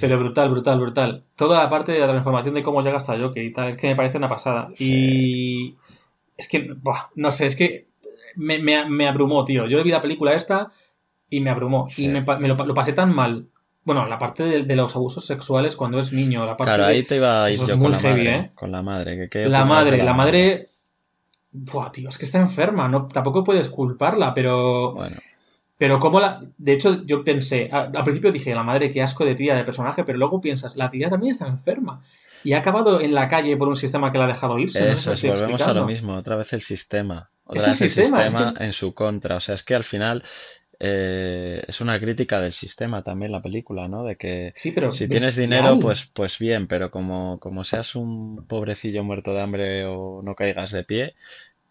pero 0.00 0.18
brutal, 0.18 0.50
brutal, 0.50 0.80
brutal. 0.80 1.22
Toda 1.36 1.62
la 1.62 1.68
parte 1.68 1.92
de 1.92 1.98
la 1.98 2.08
transformación 2.08 2.54
de 2.54 2.62
cómo 2.62 2.80
llega 2.82 2.96
hasta 2.96 3.18
Joker 3.18 3.42
y 3.42 3.52
tal, 3.52 3.68
es 3.68 3.76
que 3.76 3.88
me 3.88 3.96
parece 3.96 4.18
una 4.18 4.28
pasada. 4.28 4.70
Y. 4.78 5.76
Es 6.38 6.48
que, 6.48 6.74
no 7.14 7.30
sé, 7.30 7.46
es 7.46 7.56
que 7.56 7.88
me, 8.36 8.58
me, 8.58 9.06
abrumó, 9.06 9.44
tío. 9.44 9.66
Yo 9.66 9.82
vi 9.84 9.90
la 9.90 10.00
película 10.00 10.32
esta 10.32 10.72
y 11.28 11.40
me 11.40 11.50
abrumó. 11.50 11.86
Y 11.98 12.08
me, 12.08 12.22
lo 12.22 12.74
pasé 12.74 12.94
tan 12.94 13.14
mal 13.14 13.48
bueno, 13.84 14.06
la 14.06 14.18
parte 14.18 14.62
de, 14.62 14.76
los 14.76 14.94
abusos 14.94 15.24
sexuales 15.24 15.74
cuando 15.74 15.98
es 15.98 16.12
niño. 16.12 16.46
La 16.46 16.56
parte 16.56 16.74
claro, 16.74 16.84
ahí 16.86 17.02
te 17.02 17.16
iba 17.16 17.44
a 17.44 17.50
ir 17.50 17.58
yo 17.58 17.78
con, 17.78 17.90
la 17.90 17.98
madre, 17.98 18.34
¿eh? 18.34 18.50
con 18.54 18.72
la 18.72 18.82
madre. 18.82 19.28
la 19.48 19.64
madre, 19.64 20.02
la, 20.02 20.14
madre. 20.14 20.68
Buah, 21.50 21.90
tío, 21.90 22.08
es 22.08 22.16
que 22.16 22.24
está 22.24 22.38
enferma. 22.38 22.88
No, 22.88 23.08
tampoco 23.08 23.42
puedes 23.42 23.68
culparla, 23.68 24.32
pero. 24.34 24.92
Bueno. 24.94 25.16
Pero 25.78 25.98
como 25.98 26.20
la. 26.20 26.40
De 26.58 26.74
hecho, 26.74 27.04
yo 27.04 27.24
pensé. 27.24 27.68
Al, 27.72 27.90
principio 28.04 28.30
dije, 28.30 28.54
la 28.54 28.62
madre, 28.62 28.92
qué 28.92 29.02
asco 29.02 29.24
de 29.24 29.34
tía 29.34 29.56
de 29.56 29.64
personaje, 29.64 30.04
pero 30.04 30.16
luego 30.16 30.40
piensas, 30.40 30.76
la 30.76 30.88
tía 30.88 31.08
también 31.08 31.32
está 31.32 31.48
enferma. 31.48 32.04
Y 32.44 32.52
ha 32.52 32.58
acabado 32.58 33.00
en 33.00 33.12
la 33.14 33.28
calle 33.28 33.56
por 33.56 33.66
un 33.66 33.76
sistema 33.76 34.12
que 34.12 34.18
la 34.18 34.24
ha 34.24 34.28
dejado 34.28 34.58
irse. 34.60 34.90
Eso, 34.90 35.12
es, 35.12 35.22
volvemos 35.24 35.62
a 35.62 35.74
lo 35.74 35.84
mismo, 35.86 36.14
otra 36.14 36.36
vez 36.36 36.52
el 36.52 36.62
sistema. 36.62 37.30
Otra 37.44 37.66
vez 37.66 37.80
el 37.80 37.90
sistema, 37.90 38.54
en 38.60 38.72
su 38.72 38.94
contra. 38.94 39.36
O 39.36 39.40
sea, 39.40 39.56
es 39.56 39.64
que 39.64 39.74
al 39.74 39.82
final 39.82 40.22
eh, 40.84 41.62
es 41.68 41.80
una 41.80 42.00
crítica 42.00 42.40
del 42.40 42.50
sistema 42.50 43.04
también 43.04 43.30
la 43.30 43.40
película, 43.40 43.86
¿no? 43.86 44.02
De 44.02 44.16
que 44.16 44.52
si 44.56 45.06
tienes 45.06 45.36
dinero, 45.36 45.78
pues, 45.78 46.06
pues 46.06 46.40
bien, 46.40 46.66
pero 46.66 46.90
como, 46.90 47.38
como 47.38 47.62
seas 47.62 47.94
un 47.94 48.44
pobrecillo 48.48 49.04
muerto 49.04 49.32
de 49.32 49.42
hambre 49.42 49.84
o 49.84 50.22
no 50.24 50.34
caigas 50.34 50.72
de 50.72 50.82
pie, 50.82 51.14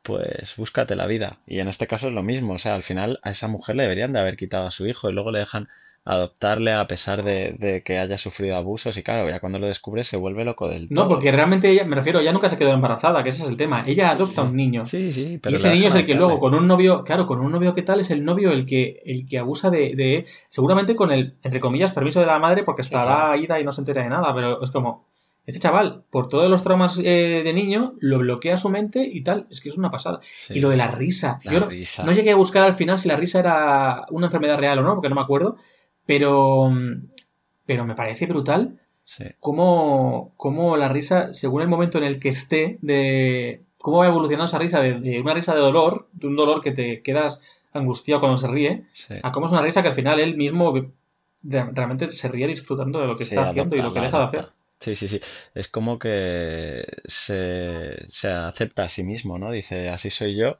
pues 0.01 0.55
búscate 0.55 0.95
la 0.95 1.07
vida. 1.07 1.39
Y 1.45 1.59
en 1.59 1.67
este 1.67 1.87
caso 1.87 2.07
es 2.07 2.13
lo 2.13 2.23
mismo, 2.23 2.53
o 2.53 2.57
sea, 2.57 2.73
al 2.73 2.83
final 2.83 3.19
a 3.23 3.31
esa 3.31 3.49
mujer 3.49 3.75
le 3.75 3.83
deberían 3.83 4.13
de 4.13 4.19
haber 4.21 4.37
quitado 4.37 4.65
a 4.65 4.71
su 4.71 4.87
hijo 4.87 5.09
y 5.09 5.13
luego 5.13 5.31
le 5.31 5.39
dejan 5.39 5.67
adoptarle 6.03 6.73
a 6.73 6.87
pesar 6.87 7.23
de, 7.23 7.83
que 7.85 7.99
haya 7.99 8.17
sufrido 8.17 8.55
abusos 8.55 8.97
y 8.97 9.03
claro, 9.03 9.29
ya 9.29 9.39
cuando 9.39 9.59
lo 9.59 9.67
descubre 9.67 10.03
se 10.03 10.17
vuelve 10.17 10.43
loco 10.43 10.67
del 10.67 10.89
todo. 10.89 11.03
No, 11.03 11.07
porque 11.07 11.31
realmente 11.31 11.69
ella, 11.69 11.85
me 11.85 11.95
refiero, 11.95 12.19
ella 12.19 12.33
nunca 12.33 12.49
se 12.49 12.57
quedó 12.57 12.71
embarazada, 12.71 13.21
que 13.23 13.29
ese 13.29 13.43
es 13.43 13.49
el 13.49 13.57
tema. 13.57 13.83
Ella 13.85 14.11
adopta 14.11 14.41
a 14.41 14.45
un 14.45 14.55
niño. 14.55 14.85
Sí, 14.85 15.13
sí, 15.13 15.39
pero 15.41 15.53
y 15.53 15.55
ese 15.55 15.71
niño 15.71 15.89
es 15.89 15.95
el 15.95 16.05
que 16.05 16.15
luego 16.15 16.39
con 16.39 16.55
un 16.55 16.67
novio, 16.67 17.03
claro, 17.03 17.27
con 17.27 17.39
un 17.39 17.51
novio 17.51 17.73
que 17.73 17.83
tal 17.83 17.99
es 17.99 18.09
el 18.09 18.25
novio 18.25 18.51
el 18.51 18.65
que 18.65 19.01
el 19.05 19.27
que 19.27 19.37
abusa 19.37 19.69
de, 19.69 20.25
seguramente 20.49 20.95
con 20.95 21.11
el 21.11 21.37
entre 21.43 21.59
comillas 21.59 21.91
permiso 21.91 22.19
de 22.19 22.25
la 22.25 22.39
madre 22.39 22.63
porque 22.63 22.81
estará 22.81 23.37
ida 23.37 23.59
y 23.59 23.63
no 23.63 23.71
se 23.71 23.81
entera 23.81 24.03
de 24.03 24.09
nada, 24.09 24.33
pero 24.33 24.63
es 24.63 24.71
como 24.71 25.11
este 25.45 25.59
chaval, 25.59 26.03
por 26.11 26.29
todos 26.29 26.49
los 26.49 26.61
traumas 26.61 26.99
eh, 26.99 27.41
de 27.43 27.53
niño, 27.53 27.95
lo 27.99 28.19
bloquea 28.19 28.57
su 28.57 28.69
mente 28.69 29.07
y 29.11 29.21
tal. 29.21 29.47
Es 29.49 29.59
que 29.59 29.69
es 29.69 29.77
una 29.77 29.89
pasada. 29.89 30.19
y 30.49 30.59
lo 30.59 30.69
de 30.69 30.77
la 30.77 30.87
risa. 30.87 31.39
Yo 31.43 31.59
no, 31.59 32.11
llegué 32.11 32.31
a 32.31 32.35
buscar 32.35 32.63
al 32.63 32.75
final 32.75 32.99
si 32.99 33.07
la 33.07 33.15
risa 33.15 33.39
era 33.39 34.05
una 34.11 34.27
enfermedad 34.27 34.59
real 34.59 34.79
o 34.79 34.83
no, 34.83 34.93
porque 34.93 35.09
no 35.09 35.15
me 35.15 35.21
acuerdo. 35.21 35.57
Pero, 36.05 36.71
pero 37.65 37.85
me 37.85 37.95
parece 37.95 38.25
brutal 38.25 38.79
cómo, 39.39 40.33
cómo, 40.37 40.77
la 40.77 40.89
risa, 40.89 41.33
según 41.33 41.61
el 41.61 41.67
momento 41.67 41.97
en 41.97 42.05
el 42.05 42.19
que 42.19 42.29
esté, 42.29 42.77
de 42.81 43.63
cómo 43.77 43.99
va 43.99 44.07
evolucionando 44.07 44.45
esa 44.45 44.59
risa, 44.59 44.81
de, 44.81 45.19
una 45.19 45.33
risa 45.33 45.53
de 45.53 45.61
dolor, 45.61 46.07
de 46.13 46.27
un 46.27 46.35
dolor 46.35 46.61
que 46.61 46.71
te 46.71 47.01
quedas 47.01 47.41
angustiado 47.73 48.21
cuando 48.21 48.37
se 48.37 48.47
ríe, 48.47 48.85
a 49.23 49.31
cómo 49.31 49.45
es 49.45 49.51
una 49.51 49.61
risa 49.61 49.81
que 49.81 49.89
al 49.89 49.95
final 49.95 50.19
él 50.19 50.35
mismo 50.35 50.73
realmente 51.43 52.09
se 52.09 52.27
ríe 52.27 52.47
disfrutando 52.47 52.99
de 52.99 53.07
lo 53.07 53.15
que 53.15 53.23
está 53.23 53.49
haciendo 53.49 53.75
y 53.75 53.81
lo 53.81 53.93
que 53.93 54.01
deja 54.01 54.17
de 54.17 54.23
hacer. 54.23 54.49
Sí, 54.79 54.95
sí, 54.95 55.07
sí. 55.07 55.21
Es 55.53 55.67
como 55.67 55.99
que 55.99 56.83
se, 57.05 58.03
se 58.07 58.31
acepta 58.31 58.85
a 58.85 58.89
sí 58.89 59.03
mismo, 59.03 59.37
¿no? 59.37 59.51
Dice, 59.51 59.89
así 59.89 60.09
soy 60.09 60.35
yo 60.35 60.57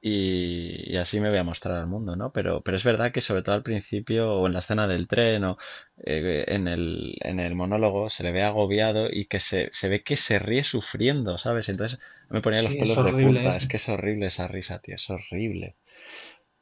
y, 0.00 0.96
así 0.96 1.20
me 1.20 1.28
voy 1.28 1.38
a 1.38 1.44
mostrar 1.44 1.76
al 1.76 1.88
mundo, 1.88 2.14
¿no? 2.14 2.32
Pero, 2.32 2.60
pero 2.60 2.76
es 2.76 2.84
verdad 2.84 3.10
que 3.10 3.20
sobre 3.20 3.42
todo 3.42 3.56
al 3.56 3.64
principio 3.64 4.32
o 4.32 4.46
en 4.46 4.52
la 4.52 4.60
escena 4.60 4.86
del 4.86 5.08
tren 5.08 5.42
o 5.44 5.58
eh, 6.04 6.44
en, 6.46 6.68
el, 6.68 7.16
en 7.20 7.40
el 7.40 7.56
monólogo 7.56 8.08
se 8.08 8.22
le 8.22 8.30
ve 8.30 8.42
agobiado 8.42 9.08
y 9.10 9.26
que 9.26 9.40
se, 9.40 9.68
se 9.72 9.88
ve 9.88 10.04
que 10.04 10.16
se 10.16 10.38
ríe 10.38 10.62
sufriendo, 10.62 11.36
¿sabes? 11.36 11.68
Entonces 11.68 12.00
me 12.30 12.40
ponía 12.40 12.62
los 12.62 12.76
pelos 12.76 13.04
de 13.04 13.12
punta. 13.12 13.56
Es 13.56 13.66
que 13.66 13.78
es 13.78 13.88
horrible 13.88 14.26
esa 14.26 14.46
risa, 14.46 14.78
tío, 14.78 14.94
es 14.94 15.10
horrible. 15.10 15.74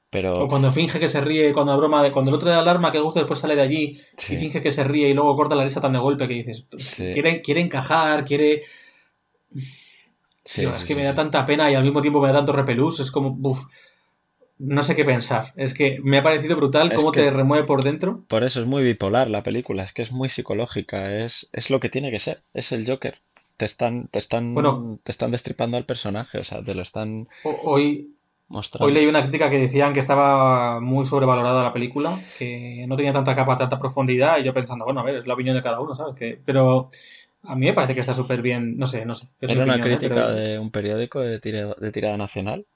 Pero... 0.09 0.44
O 0.44 0.49
cuando 0.49 0.72
finge 0.72 0.99
que 0.99 1.09
se 1.11 1.20
ríe, 1.20 1.53
cuando 1.53 1.72
la 1.72 1.79
broma, 1.79 2.03
de, 2.03 2.12
cuando 2.12 2.31
el 2.31 2.37
otro 2.37 2.49
da 2.49 2.61
alarma 2.61 2.90
que 2.90 3.01
gusto 3.01 3.20
después 3.20 3.38
sale 3.38 3.55
de 3.55 3.62
allí 3.62 4.01
y 4.31 4.37
finge 4.37 4.62
que 4.62 4.72
se 4.72 4.85
ríe 4.85 5.11
y 5.11 5.14
luego 5.14 5.37
corta 5.37 5.57
la 5.57 5.64
risa 5.64 5.83
tan 5.83 5.92
de 5.92 5.99
golpe 5.99 6.27
que 6.27 6.35
dices, 6.35 6.64
quiere, 6.96 7.42
quiere 7.42 7.61
encajar, 7.61 8.25
quiere 8.25 8.62
es 10.54 10.85
que 10.85 10.94
me 10.94 11.04
da 11.04 11.14
tanta 11.14 11.44
pena 11.44 11.70
y 11.70 11.74
al 11.74 11.82
mismo 11.82 12.00
tiempo 12.00 12.20
me 12.20 12.28
da 12.28 12.35
tanto 12.35 12.52
repelús. 12.52 13.00
Es 13.00 13.11
como, 13.11 13.37
uff, 13.42 13.64
no 14.59 14.82
sé 14.82 14.96
qué 14.96 15.04
pensar. 15.04 15.52
Es 15.56 15.74
que 15.74 15.98
me 16.02 16.18
ha 16.18 16.22
parecido 16.22 16.56
brutal 16.56 16.92
cómo 16.94 17.12
te 17.12 17.30
remueve 17.30 17.66
por 17.66 17.82
dentro. 17.82 18.22
Por 18.28 18.44
eso 18.44 18.61
es 18.61 18.66
muy 18.66 18.82
bipolar 18.82 19.28
la 19.28 19.42
película, 19.42 19.82
es 19.82 19.92
que 19.92 20.02
es 20.02 20.12
muy 20.12 20.28
psicológica, 20.28 21.18
es, 21.18 21.48
es 21.52 21.70
lo 21.70 21.80
que 21.80 21.88
tiene 21.88 22.11
que 22.11 22.18
ser, 22.18 22.42
es 22.54 22.72
el 22.72 22.88
Joker. 22.88 23.20
Te 23.56 23.64
están, 23.64 24.09
te 24.09 24.18
están, 24.18 24.54
te 25.02 25.12
están 25.12 25.30
destripando 25.30 25.78
al 25.78 25.87
personaje, 25.87 26.38
o 26.38 26.44
sea, 26.44 26.62
te 26.62 26.74
lo 26.74 26.82
están 26.82 27.26
hoy, 27.64 28.11
mostrando. 28.48 28.87
Hoy 28.87 28.92
leí 28.92 29.06
una 29.06 29.22
crítica 29.22 29.48
que 29.48 29.59
decían 29.59 29.94
que 29.94 30.00
estaba 30.00 30.78
muy 30.80 31.06
sobrevalorada 31.06 31.62
la 31.62 31.72
película, 31.72 32.18
que 32.38 32.85
no 32.87 32.96
tenía 32.96 33.14
tanta 33.14 33.35
capa, 33.35 33.56
tanta 33.56 33.78
profundidad, 33.78 34.38
y 34.38 34.44
yo 34.44 34.52
pensando, 34.52 34.85
bueno, 34.85 35.00
a 35.00 35.04
ver, 35.04 35.16
es 35.16 35.26
la 35.26 35.32
opinión 35.32 35.56
de 35.56 35.62
cada 35.62 35.80
uno, 35.80 35.94
¿sabes? 35.94 36.14
Que, 36.14 36.38
pero 36.44 36.90
a 37.42 37.55
mí 37.55 37.66
me 37.66 37.72
parece 37.72 37.94
que 37.94 38.01
está 38.01 38.14
súper 38.14 38.42
bien, 38.42 38.77
no 38.77 38.87
sé, 38.87 39.07
no 39.07 39.14
sé. 39.14 39.29
¿Era 39.40 39.64
una 39.64 39.81
crítica 39.81 40.31
de 40.31 40.59
un 40.59 40.70
periódico 40.70 41.20
de, 41.20 41.38
de, 41.38 41.92
tirada 41.92 42.16
nacional? 42.16 42.66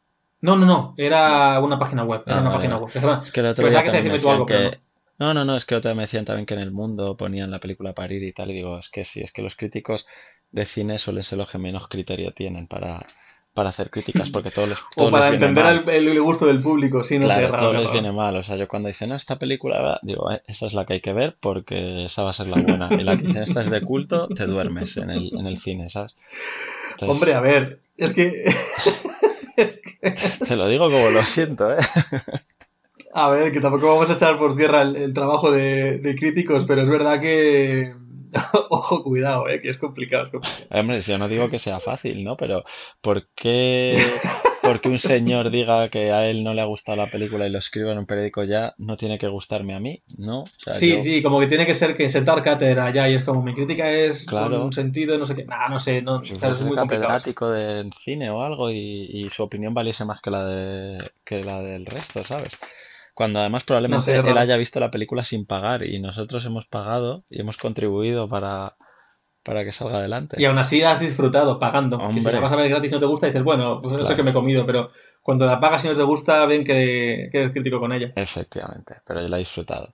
No, 0.40 0.56
no, 0.56 0.66
no, 0.66 0.94
era 0.96 1.60
una 1.60 1.78
página 1.78 2.04
web, 2.04 2.22
era 2.26 2.38
ah, 2.38 2.40
una 2.40 2.52
página 2.52 2.78
web. 2.78 2.90
Es 3.22 3.32
que 3.32 3.40
el 3.40 3.46
otro 3.46 3.68
día 3.68 3.82
que 3.82 3.90
algo, 3.90 4.46
que... 4.46 4.78
no. 5.18 5.34
no. 5.34 5.44
no, 5.44 5.56
es 5.56 5.66
que 5.66 5.74
otra 5.74 5.90
vez 5.90 5.96
me 5.96 6.02
decían 6.04 6.24
también 6.24 6.46
que 6.46 6.54
en 6.54 6.60
el 6.60 6.70
mundo 6.70 7.16
ponían 7.16 7.50
la 7.50 7.60
película 7.60 7.94
Parir 7.94 8.22
y 8.22 8.32
tal, 8.32 8.50
y 8.50 8.54
digo, 8.54 8.78
es 8.78 8.88
que 8.88 9.04
sí, 9.04 9.20
es 9.20 9.32
que 9.32 9.42
los 9.42 9.56
críticos 9.56 10.06
de 10.50 10.64
cine 10.64 10.98
suelen 10.98 11.22
ser 11.22 11.38
los 11.38 11.50
que 11.50 11.58
menos 11.58 11.88
criterio 11.88 12.32
tienen 12.32 12.66
para, 12.66 13.04
para 13.54 13.70
hacer 13.70 13.90
críticas, 13.90 14.30
porque 14.30 14.50
todos 14.50 14.68
les, 14.68 14.78
o 14.96 15.10
para 15.10 15.28
entender 15.28 15.84
el, 15.88 16.20
gusto 16.20 16.46
del 16.46 16.60
público, 16.60 17.02
sí, 17.02 17.18
no 17.18 17.28
sé, 17.28 17.46
raro, 17.46 17.56
todo 17.56 17.72
les 17.74 17.92
viene 17.92 18.12
mal. 18.12 18.36
O 18.36 18.42
sea, 18.42 18.56
yo 18.56 18.68
cuando 18.68 18.88
dicen, 18.88 19.10
no, 19.10 19.16
esta 19.16 19.38
película, 19.38 19.98
digo, 20.02 20.30
eh, 20.30 20.42
esa 20.46 20.66
es 20.66 20.74
la 20.74 20.86
que 20.86 20.94
hay 20.94 21.00
que 21.00 21.12
ver 21.12 21.36
porque 21.40 22.04
esa 22.04 22.22
va 22.22 22.30
a 22.30 22.34
ser 22.34 22.48
la 22.48 22.60
buena. 22.60 22.88
Y 22.92 23.02
la 23.02 23.16
que 23.16 23.26
dicen, 23.26 23.42
esta 23.42 23.62
es 23.62 23.70
de 23.70 23.80
culto, 23.82 24.28
te 24.28 24.46
duermes 24.46 24.96
en 24.96 25.10
el, 25.10 25.32
en 25.36 25.46
el 25.46 25.58
cine, 25.58 25.88
¿sabes? 25.90 26.16
Hombre, 27.02 27.34
a 27.34 27.40
ver, 27.40 27.80
es 27.96 28.12
que... 28.12 28.54
Te 30.46 30.56
lo 30.56 30.68
digo 30.68 30.84
como 30.84 31.10
lo 31.10 31.24
siento, 31.24 31.72
¿eh? 31.72 31.78
A 33.12 33.28
ver, 33.30 33.52
que 33.52 33.60
tampoco 33.60 33.88
vamos 33.88 34.08
a 34.08 34.14
echar 34.14 34.38
por 34.38 34.56
tierra 34.56 34.82
el, 34.82 35.12
trabajo 35.12 35.50
de, 35.50 35.98
de 35.98 36.14
críticos, 36.14 36.64
pero 36.66 36.82
es 36.82 36.88
verdad 36.88 37.20
que 37.20 37.92
Ojo, 38.70 39.02
cuidado, 39.02 39.48
eh, 39.48 39.60
que 39.60 39.70
es 39.70 39.78
complicado, 39.78 40.24
es 40.24 40.30
complicado. 40.30 40.66
Hombre, 40.70 41.00
yo 41.00 41.18
no 41.18 41.28
digo 41.28 41.48
que 41.48 41.58
sea 41.58 41.80
fácil, 41.80 42.24
¿no? 42.24 42.36
Pero 42.36 42.64
¿por 43.00 43.28
qué, 43.34 43.98
porque 44.62 44.88
un 44.88 44.98
señor 44.98 45.50
diga 45.50 45.88
que 45.88 46.12
a 46.12 46.28
él 46.28 46.44
no 46.44 46.54
le 46.54 46.60
ha 46.60 46.66
gustado 46.66 46.96
la 46.96 47.06
película 47.06 47.46
y 47.46 47.50
lo 47.50 47.58
escriba 47.58 47.92
en 47.92 47.98
un 47.98 48.06
periódico 48.06 48.44
ya, 48.44 48.74
no 48.78 48.96
tiene 48.96 49.18
que 49.18 49.28
gustarme 49.28 49.74
a 49.74 49.80
mí, 49.80 49.98
¿no? 50.18 50.44
sí, 50.46 51.02
sí, 51.02 51.22
como 51.22 51.40
que 51.40 51.46
tiene 51.46 51.66
que 51.66 51.74
ser 51.74 51.96
que 51.96 52.08
sentar 52.08 52.42
cátedra 52.42 52.90
ya 52.90 53.08
y 53.08 53.14
es 53.14 53.22
como 53.22 53.42
mi 53.42 53.54
crítica 53.54 53.90
es 53.90 54.26
claro. 54.26 54.64
un 54.64 54.72
sentido, 54.72 55.18
no 55.18 55.26
sé 55.26 55.34
qué, 55.34 55.44
nah, 55.44 55.68
no 55.68 55.78
sé, 55.78 56.02
no, 56.02 56.22
es 56.22 56.62
muy 56.62 56.76
catedrático 56.76 57.50
de 57.50 57.90
cine 57.98 58.30
o 58.30 58.42
algo 58.42 58.70
y, 58.70 59.28
su 59.30 59.44
opinión 59.44 59.74
valiese 59.74 60.04
más 60.04 60.20
que 60.20 60.30
la, 60.30 60.44
de, 60.44 61.10
que 61.24 61.44
la 61.44 61.62
del 61.62 61.86
resto, 61.86 62.24
¿sabes? 62.24 62.58
Cuando 63.20 63.40
además 63.40 63.64
probablemente 63.64 64.16
él 64.16 64.38
haya 64.38 64.56
visto 64.56 64.80
la 64.80 64.90
película 64.90 65.24
sin 65.24 65.44
pagar 65.44 65.84
y 65.84 66.00
nosotros 66.00 66.42
hemos 66.46 66.66
pagado 66.66 67.26
y 67.28 67.42
hemos 67.42 67.58
contribuido 67.58 68.30
para 68.30 68.78
para 69.42 69.62
que 69.62 69.72
salga 69.72 69.98
adelante. 69.98 70.36
Y 70.38 70.46
aún 70.46 70.56
así 70.56 70.82
has 70.82 71.00
disfrutado 71.00 71.58
pagando. 71.58 72.00
si 72.14 72.20
la 72.22 72.40
vas 72.40 72.50
a 72.50 72.56
ver 72.56 72.70
gratis 72.70 72.90
y 72.90 72.94
no 72.94 73.00
te 73.00 73.04
gusta, 73.04 73.26
dices, 73.26 73.42
bueno, 73.42 73.82
pues 73.82 73.94
eso 74.00 74.16
que 74.16 74.22
me 74.22 74.30
he 74.30 74.32
comido, 74.32 74.64
pero 74.64 74.92
cuando 75.20 75.44
la 75.44 75.60
pagas 75.60 75.84
y 75.84 75.88
no 75.88 75.96
te 75.96 76.02
gusta, 76.02 76.46
ven 76.46 76.64
que, 76.64 77.28
que, 77.30 77.38
eres 77.38 77.52
crítico 77.52 77.78
con 77.78 77.92
ella. 77.92 78.10
Efectivamente, 78.16 79.02
pero 79.06 79.20
yo 79.20 79.28
la 79.28 79.36
he 79.36 79.40
disfrutado. 79.40 79.92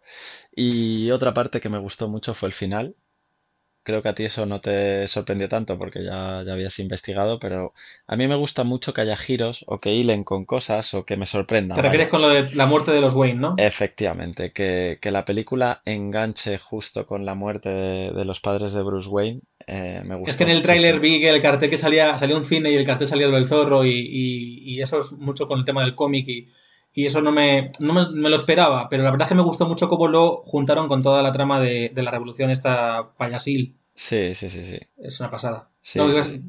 Y 0.54 1.10
otra 1.10 1.34
parte 1.34 1.60
que 1.60 1.68
me 1.68 1.78
gustó 1.78 2.08
mucho 2.08 2.32
fue 2.32 2.48
el 2.48 2.52
final, 2.52 2.94
Creo 3.86 4.02
que 4.02 4.08
a 4.08 4.14
ti 4.16 4.24
eso 4.24 4.46
no 4.46 4.60
te 4.60 5.06
sorprendió 5.06 5.48
tanto 5.48 5.78
porque 5.78 6.02
ya, 6.02 6.42
ya 6.44 6.54
habías 6.54 6.76
investigado, 6.80 7.38
pero 7.38 7.72
a 8.08 8.16
mí 8.16 8.26
me 8.26 8.34
gusta 8.34 8.64
mucho 8.64 8.92
que 8.92 9.02
haya 9.02 9.16
giros 9.16 9.64
o 9.68 9.78
que 9.78 9.94
hilen 9.94 10.24
con 10.24 10.44
cosas 10.44 10.92
o 10.94 11.04
que 11.04 11.16
me 11.16 11.24
sorprendan. 11.24 11.76
Te 11.76 11.82
refieres 11.82 12.08
con 12.08 12.20
lo 12.20 12.30
de 12.30 12.48
la 12.56 12.66
muerte 12.66 12.90
de 12.90 13.00
los 13.00 13.14
Wayne, 13.14 13.38
¿no? 13.38 13.54
Efectivamente, 13.56 14.50
que, 14.50 14.98
la 15.04 15.24
película 15.24 15.82
enganche 15.84 16.58
justo 16.58 17.06
con 17.06 17.24
la 17.24 17.36
muerte 17.36 17.68
de, 17.68 18.24
los 18.24 18.40
padres 18.40 18.72
de 18.72 18.82
Bruce 18.82 19.08
Wayne. 19.08 19.42
Eh, 19.68 20.02
me 20.04 20.16
gusta. 20.16 20.32
Es 20.32 20.36
que 20.36 20.42
en 20.42 20.50
el 20.50 20.62
tráiler 20.62 20.98
vi 20.98 21.20
que 21.20 21.28
el 21.28 21.40
cartel 21.40 21.70
que 21.70 21.78
salía, 21.78 22.18
salía 22.18 22.36
un 22.36 22.44
cine 22.44 22.72
y 22.72 22.74
el 22.74 22.86
cartel 22.86 23.06
salía 23.06 23.28
del 23.28 23.46
zorro 23.46 23.84
y, 23.84 23.92
y, 23.92 24.82
eso 24.82 24.98
es 24.98 25.12
mucho 25.12 25.46
con 25.46 25.60
el 25.60 25.64
tema 25.64 25.82
del 25.82 25.94
cómic 25.94 26.26
y, 26.26 26.48
y 26.96 27.04
eso 27.04 27.20
no, 27.20 27.30
me, 27.30 27.72
no 27.78 27.92
me, 27.92 28.30
lo 28.30 28.36
esperaba, 28.36 28.88
pero 28.88 29.02
la 29.02 29.10
verdad 29.10 29.26
es 29.26 29.28
que 29.28 29.34
me 29.34 29.42
gustó 29.42 29.66
mucho 29.66 29.86
cómo 29.86 30.08
lo 30.08 30.40
juntaron 30.46 30.88
con 30.88 31.02
toda 31.02 31.22
la 31.22 31.30
trama 31.30 31.60
de, 31.60 31.92
la 31.94 32.10
revolución 32.10 32.48
esta 32.50 33.10
payasil. 33.18 33.76
Sí, 33.94 34.34
sí, 34.34 34.48
sí, 34.48 34.64
sí. 34.64 34.78
Es 34.96 35.20
una 35.20 35.30
pasada. 35.30 35.68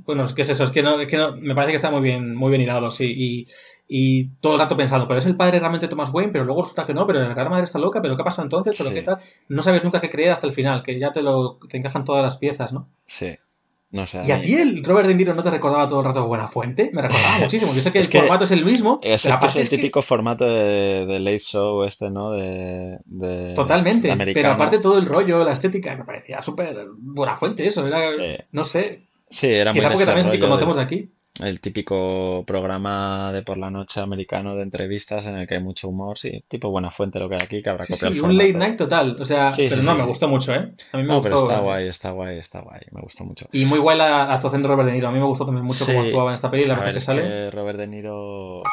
bueno, 0.05 0.23
es 0.23 0.33
que 0.33 0.43
es 0.43 0.49
eso, 0.49 0.63
es 0.63 0.71
que, 0.71 0.81
no, 0.81 1.01
es 1.01 1.07
que 1.07 1.17
no, 1.17 1.35
me 1.35 1.53
parece 1.53 1.73
que 1.73 1.75
está 1.75 1.91
muy 1.91 1.99
bien, 1.99 2.33
muy 2.33 2.49
bien 2.49 2.61
hilado, 2.61 2.91
sí. 2.91 3.13
Y, 3.13 3.47
y 3.89 4.29
todo 4.39 4.53
el 4.53 4.59
rato 4.59 4.77
pensando, 4.77 5.05
pero 5.05 5.19
es 5.19 5.25
el 5.25 5.35
padre 5.35 5.59
realmente 5.59 5.89
Thomas 5.89 6.13
Wayne, 6.13 6.31
pero 6.31 6.45
luego 6.45 6.61
resulta 6.61 6.85
que 6.85 6.93
no, 6.93 7.05
pero 7.05 7.19
la 7.19 7.33
gran 7.33 7.49
madre 7.49 7.65
está 7.65 7.77
loca, 7.77 8.01
pero 8.01 8.15
¿qué 8.15 8.23
pasa 8.23 8.41
entonces? 8.41 8.73
Pero 8.77 8.93
qué 8.93 9.01
tal. 9.01 9.19
No 9.49 9.61
sabes 9.61 9.83
nunca 9.83 9.99
qué 9.99 10.09
creer 10.09 10.31
hasta 10.31 10.47
el 10.47 10.53
final, 10.53 10.81
que 10.81 10.97
ya 10.97 11.11
te 11.11 11.23
lo 11.23 11.59
te 11.67 11.75
encajan 11.75 12.05
todas 12.05 12.23
las 12.23 12.37
piezas, 12.37 12.71
¿no? 12.71 12.87
Sí. 13.05 13.37
¿Y 13.89 14.31
a 14.31 14.41
ti 14.41 14.55
el 14.55 14.83
Robert 14.83 15.07
De 15.07 15.15
Niro 15.15 15.33
no 15.33 15.41
te 15.41 15.49
recordaba 15.49 15.87
todo 15.87 16.01
el 16.01 16.05
rato 16.07 16.27
Buena 16.27 16.47
Fuente? 16.47 16.89
Me 16.93 17.01
recordaba 17.01 17.37
muchísimo. 17.39 17.73
Yo 17.73 17.81
sé 17.81 17.91
que 17.91 17.99
el 17.99 18.07
formato 18.07 18.43
es 18.43 18.51
el 18.51 18.65
mismo. 18.65 18.99
Es, 19.01 19.25
el 19.25 19.69
típico 19.69 20.01
formato 20.01 20.45
de, 20.45 21.19
Late 21.19 21.39
Show 21.39 21.83
este, 21.83 22.09
¿no? 22.09 22.31
De, 22.31 23.53
Totalmente. 23.55 24.15
pero 24.33 24.51
aparte 24.51 24.79
todo 24.79 24.97
el 24.97 25.05
rollo, 25.05 25.43
la 25.43 25.53
estética, 25.53 25.95
me 25.95 26.03
parecía 26.03 26.41
súper 26.41 26.87
Buena 26.97 27.35
Fuente 27.35 27.65
eso. 27.65 27.87
Era, 27.87 28.11
no 28.51 28.63
sé. 28.63 29.07
Sí, 29.29 29.47
era 29.47 29.73
muy 29.73 29.81
porque 29.81 30.05
también 30.05 30.27
es 30.27 30.31
que 30.31 30.39
conocemos 30.39 30.77
de 30.77 30.83
aquí 30.83 31.11
el 31.41 31.59
típico 31.59 32.43
programa 32.45 33.31
de 33.31 33.43
por 33.43 33.57
la 33.57 33.69
noche 33.69 33.99
americano 33.99 34.55
de 34.55 34.63
entrevistas 34.63 35.25
en 35.27 35.37
el 35.37 35.47
que 35.47 35.55
hay 35.55 35.63
mucho 35.63 35.89
humor, 35.89 36.17
sí, 36.17 36.43
tipo 36.47 36.69
buena 36.69 36.91
fuente 36.91 37.19
lo 37.19 37.29
que 37.29 37.35
hay 37.35 37.41
aquí, 37.43 37.61
que 37.61 37.69
habrá 37.69 37.85
copiado 37.85 38.13
sí, 38.13 38.19
un 38.19 38.37
late 38.37 38.53
night 38.53 38.77
total, 38.77 39.17
o 39.19 39.25
sea, 39.25 39.51
pero 39.55 39.83
no, 39.83 39.95
me 39.95 40.03
gustó 40.03 40.27
mucho, 40.27 40.53
¿eh? 40.53 40.73
A 40.91 40.97
mí 40.97 41.03
me 41.03 41.09
no, 41.09 41.21
pero 41.21 41.37
está 41.37 41.59
guay, 41.59 41.87
está 41.87 42.11
guay, 42.11 42.37
está 42.37 42.61
guay, 42.61 42.81
me 42.91 43.01
gustó 43.01 43.23
mucho. 43.25 43.47
Y 43.51 43.65
muy 43.65 43.79
guay 43.79 43.97
la 43.97 44.33
actuación 44.33 44.61
de 44.61 44.67
Robert 44.67 44.87
De 44.87 44.93
Niro, 44.93 45.07
a 45.07 45.11
mí 45.11 45.19
me 45.19 45.25
gustó 45.25 45.45
también 45.45 45.65
mucho 45.65 45.85
cómo 45.85 46.01
actuaba 46.01 46.31
en 46.31 46.35
esta 46.35 46.51
peli, 46.51 46.63
la 46.63 46.75
verdad 46.75 46.93
que 46.93 46.99
sale. 46.99 47.51
Robert 47.51 47.79
De 47.79 47.87
Niro 47.87 48.63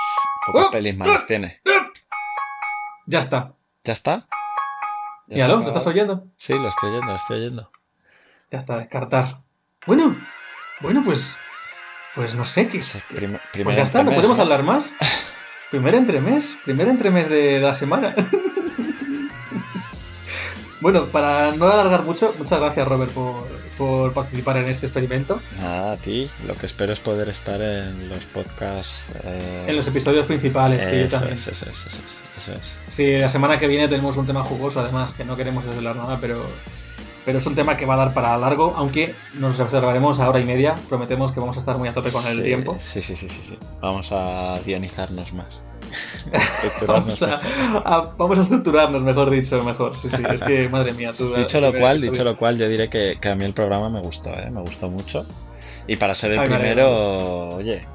pocas 0.47 0.67
¡Oh! 0.67 0.71
pelis 0.71 0.97
malas 0.97 1.27
tiene. 1.27 1.61
Ya 3.07 3.19
está. 3.19 3.53
¿Ya 3.85 3.93
está? 3.93 4.27
¿Ya 5.27 5.35
Míralo, 5.35 5.59
¿lo 5.59 5.69
estás 5.69 5.87
oyendo? 5.87 6.27
Sí, 6.37 6.55
lo 6.55 6.69
estoy 6.69 6.91
oyendo, 6.91 7.13
lo 7.13 7.17
estoy 7.17 7.39
oyendo. 7.39 7.71
Ya 8.51 8.59
está, 8.59 8.79
descartar. 8.79 9.41
Bueno, 9.87 10.17
bueno, 10.81 11.03
pues 11.05 11.39
pues 12.15 12.35
no 12.35 12.45
sé 12.45 12.69
qué. 12.69 12.83
pues 13.63 13.77
ya 13.77 13.83
está, 13.83 14.03
¿no 14.03 14.13
podemos 14.13 14.39
hablar 14.39 14.63
más? 14.63 14.93
primer 15.71 15.95
entremés, 15.95 16.57
primer 16.65 16.89
entremés 16.89 17.29
de, 17.29 17.55
de 17.55 17.61
la 17.61 17.75
semana. 17.75 18.15
bueno, 20.81 21.07
para 21.07 21.53
no 21.53 21.67
alargar 21.67 22.05
mucho, 22.05 22.35
muchas 22.39 22.61
gracias 22.61 22.87
Robert 22.87 23.13
por, 23.77 24.13
participar 24.13 24.59
en 24.59 24.67
este 24.67 24.87
experimento. 24.87 25.41
Nada, 25.61 25.93
a 25.93 25.97
ti. 25.97 26.31
Lo 26.47 26.55
que 26.55 26.67
espero 26.67 26.93
es 26.93 27.01
poder 27.01 27.29
estar 27.29 27.61
en 27.61 28.09
los 28.09 28.25
podcasts. 28.27 29.09
Eh, 29.25 29.67
en 29.69 29.77
los 29.77 29.87
episodios 29.89 30.27
principales, 30.27 30.85
sí, 30.85 31.09
también. 31.11 31.35
Eso, 31.35 31.51
eso, 31.51 31.67
eso, 31.69 31.89
eso, 32.39 32.53
es. 32.53 32.95
Sí, 32.95 33.19
la 33.19 33.29
semana 33.29 33.59
que 33.59 33.67
viene 33.67 33.89
tenemos 33.89 34.17
un 34.17 34.27
tema 34.27 34.45
jugoso, 34.45 34.79
además, 34.79 35.13
que 35.15 35.25
no 35.25 35.37
queremos 35.37 35.65
desvelar 35.65 35.97
nada, 35.97 36.19
pero 36.21 36.47
pero 37.25 37.39
es 37.39 37.47
un 37.47 37.55
tema 37.55 37.77
que 37.77 37.87
va 37.87 37.95
a 37.95 37.97
dar 37.97 38.15
para 38.15 38.37
largo, 38.37 38.75
aunque 38.77 39.15
nos 39.35 39.57
reservaremos 39.57 40.21
a 40.21 40.29
hora 40.29 40.41
y 40.41 40.45
media. 40.45 40.75
Prometemos 40.89 41.33
que 41.33 41.41
vamos 41.41 41.57
a 41.57 41.59
estar 41.59 41.79
muy 41.79 41.89
a 41.89 41.95
tope 41.95 42.11
con 42.13 42.27
el 42.27 42.43
tiempo. 42.43 42.77
Sí, 42.79 43.01
sí, 43.01 43.17
sí, 43.17 43.29
sí, 43.29 43.41
sí. 43.43 43.59
Vamos 43.81 44.13
a 44.13 44.59
guionizarnos 44.65 45.33
más. 45.33 45.63
vamos, 46.87 47.23
a, 47.23 47.41
vamos, 48.19 48.39
a, 48.39 48.43
estructurarnos, 48.43 49.03
mejor 49.03 49.31
dicho, 49.31 49.61
mejor. 49.63 49.95
Sí, 49.95 50.09
sí, 50.11 50.23
es 50.33 50.43
que, 50.43 50.69
madre 50.69 50.93
mía, 50.93 51.13
tú... 51.17 51.35
Dicho 51.35 51.61
lo 51.61 51.73
cual, 51.73 52.01
dicho 52.01 52.25
lo 52.25 52.37
cual, 52.37 52.59
yo 52.59 52.69
diré 52.69 52.89
que, 52.89 53.17
a 53.23 53.35
mí 53.35 53.45
el 53.45 53.53
programa 53.53 53.89
me 53.89 54.01
gustó, 54.01 54.31
¿eh? 54.31 54.51
me 54.51 54.61
gustó 54.61 54.89
mucho. 54.89 55.25
Y 55.87 55.97
para 55.97 56.15
ser 56.15 56.33
el 56.33 56.43
primero, 56.43 57.49
oye, 57.51 57.87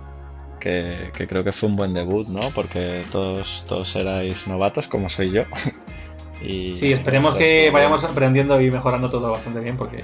que, 0.60 1.12
que, 1.16 1.28
creo 1.28 1.44
que 1.44 1.52
fue 1.52 1.70
un 1.70 1.76
buen 1.76 1.94
debut, 1.94 2.28
¿no? 2.28 2.52
Porque 2.54 3.04
todos, 3.12 3.64
todos 3.68 3.96
erais 3.96 4.48
novatos, 4.48 4.88
como 4.88 5.10
soy 5.10 5.32
yo. 5.32 5.44
sí, 6.42 6.94
esperemos 6.94 7.36
que 7.36 7.70
vayamos 7.72 8.04
aprendiendo 8.04 8.60
y 8.62 8.72
mejorando 8.72 9.10
todo 9.10 9.32
bastante 9.32 9.60
bien 9.60 9.78
porque 9.78 10.04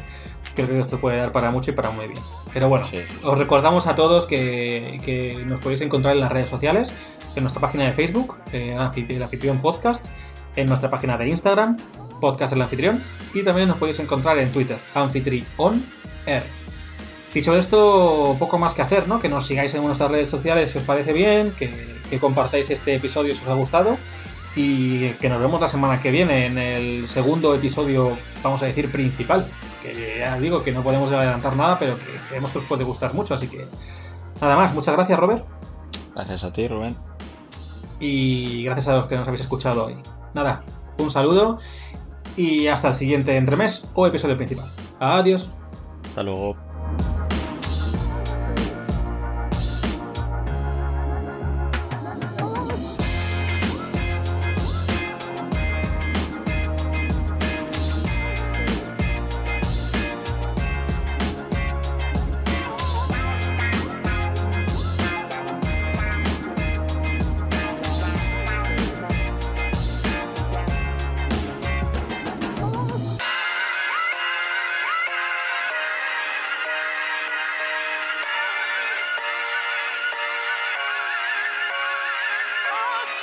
creo 0.55 0.67
que 0.67 0.79
esto 0.79 0.99
puede 0.99 1.17
dar 1.17 1.31
para 1.31 1.51
mucho 1.51 1.71
y 1.71 1.73
para 1.73 1.91
muy 1.91 2.07
bien. 2.07 2.19
Pero 2.53 2.69
bueno, 2.69 2.85
os 3.23 3.37
recordamos 3.37 3.87
a 3.87 3.95
todos 3.95 4.25
que, 4.25 5.43
nos 5.47 5.59
podéis 5.59 5.81
encontrar 5.81 6.13
en 6.15 6.21
las 6.21 6.31
redes 6.31 6.49
sociales, 6.49 6.93
en 7.35 7.43
nuestra 7.43 7.61
página 7.61 7.85
de 7.85 7.93
Facebook, 7.93 8.37
el 8.51 8.79
anfitrión 9.21 9.59
podcast, 9.59 10.05
en 10.55 10.67
nuestra 10.67 10.89
página 10.89 11.17
de 11.17 11.27
Instagram, 11.27 11.77
podcast 12.19 12.53
del 12.53 12.61
anfitrión, 12.61 13.01
y 13.33 13.43
también 13.43 13.67
nos 13.67 13.77
podéis 13.77 13.99
encontrar 13.99 14.37
en 14.39 14.51
Twitter, 14.51 14.77
anfitrión 14.95 15.83
Dicho 17.33 17.57
esto, 17.57 18.37
poco 18.39 18.57
más 18.57 18.73
que 18.73 18.81
hacer, 18.81 19.09
¿no? 19.09 19.19
Que 19.19 19.27
nos 19.27 19.45
sigáis 19.45 19.73
en 19.73 19.83
nuestras 19.83 20.09
redes 20.09 20.29
sociales 20.29 20.71
si 20.71 20.77
os 20.77 20.85
parece 20.85 21.11
bien, 21.11 21.51
que, 21.51 21.69
que 22.09 22.17
compartáis 22.17 22.69
este 22.69 22.95
episodio 22.95 23.35
si 23.35 23.41
os 23.43 23.49
ha 23.49 23.55
gustado 23.55 23.97
y 24.55 25.09
que 25.13 25.29
nos 25.29 25.41
vemos 25.41 25.59
la 25.59 25.67
semana 25.67 26.01
que 26.01 26.11
viene 26.11 26.45
en 26.45 26.57
el 26.57 27.07
segundo 27.07 27.53
episodio, 27.53 28.17
vamos 28.41 28.61
a 28.63 28.65
decir, 28.65 28.91
principal. 28.91 29.45
Que 29.81 30.17
ya 30.19 30.39
digo 30.39 30.63
que 30.63 30.71
no 30.71 30.81
podemos 30.81 31.11
adelantar 31.11 31.55
nada, 31.55 31.77
pero 31.77 31.97
que 31.97 32.05
creemos 32.29 32.51
que 32.51 32.59
os 32.59 32.65
puede 32.65 32.83
gustar 32.83 33.13
mucho, 33.13 33.33
así 33.33 33.47
que 33.47 33.67
nada 34.41 34.55
más. 34.55 34.73
Muchas 34.73 34.95
gracias, 34.95 35.19
Robert. 35.19 35.45
Gracias 36.15 36.43
a 36.43 36.53
ti, 36.53 36.67
Rubén. 36.67 36.95
Y 37.99 38.63
gracias 38.63 38.87
a 38.87 38.97
los 38.97 39.07
que 39.07 39.15
nos 39.15 39.27
habéis 39.27 39.41
escuchado 39.41 39.85
hoy. 39.85 39.97
Nada, 40.33 40.63
un 40.97 41.11
saludo 41.11 41.59
y 42.37 42.67
hasta 42.67 42.89
el 42.89 42.95
siguiente 42.95 43.35
entremés 43.37 43.85
o 43.93 44.07
episodio 44.07 44.37
principal. 44.37 44.69
Adiós. 44.99 45.61
Hasta 46.03 46.23
luego. 46.23 46.64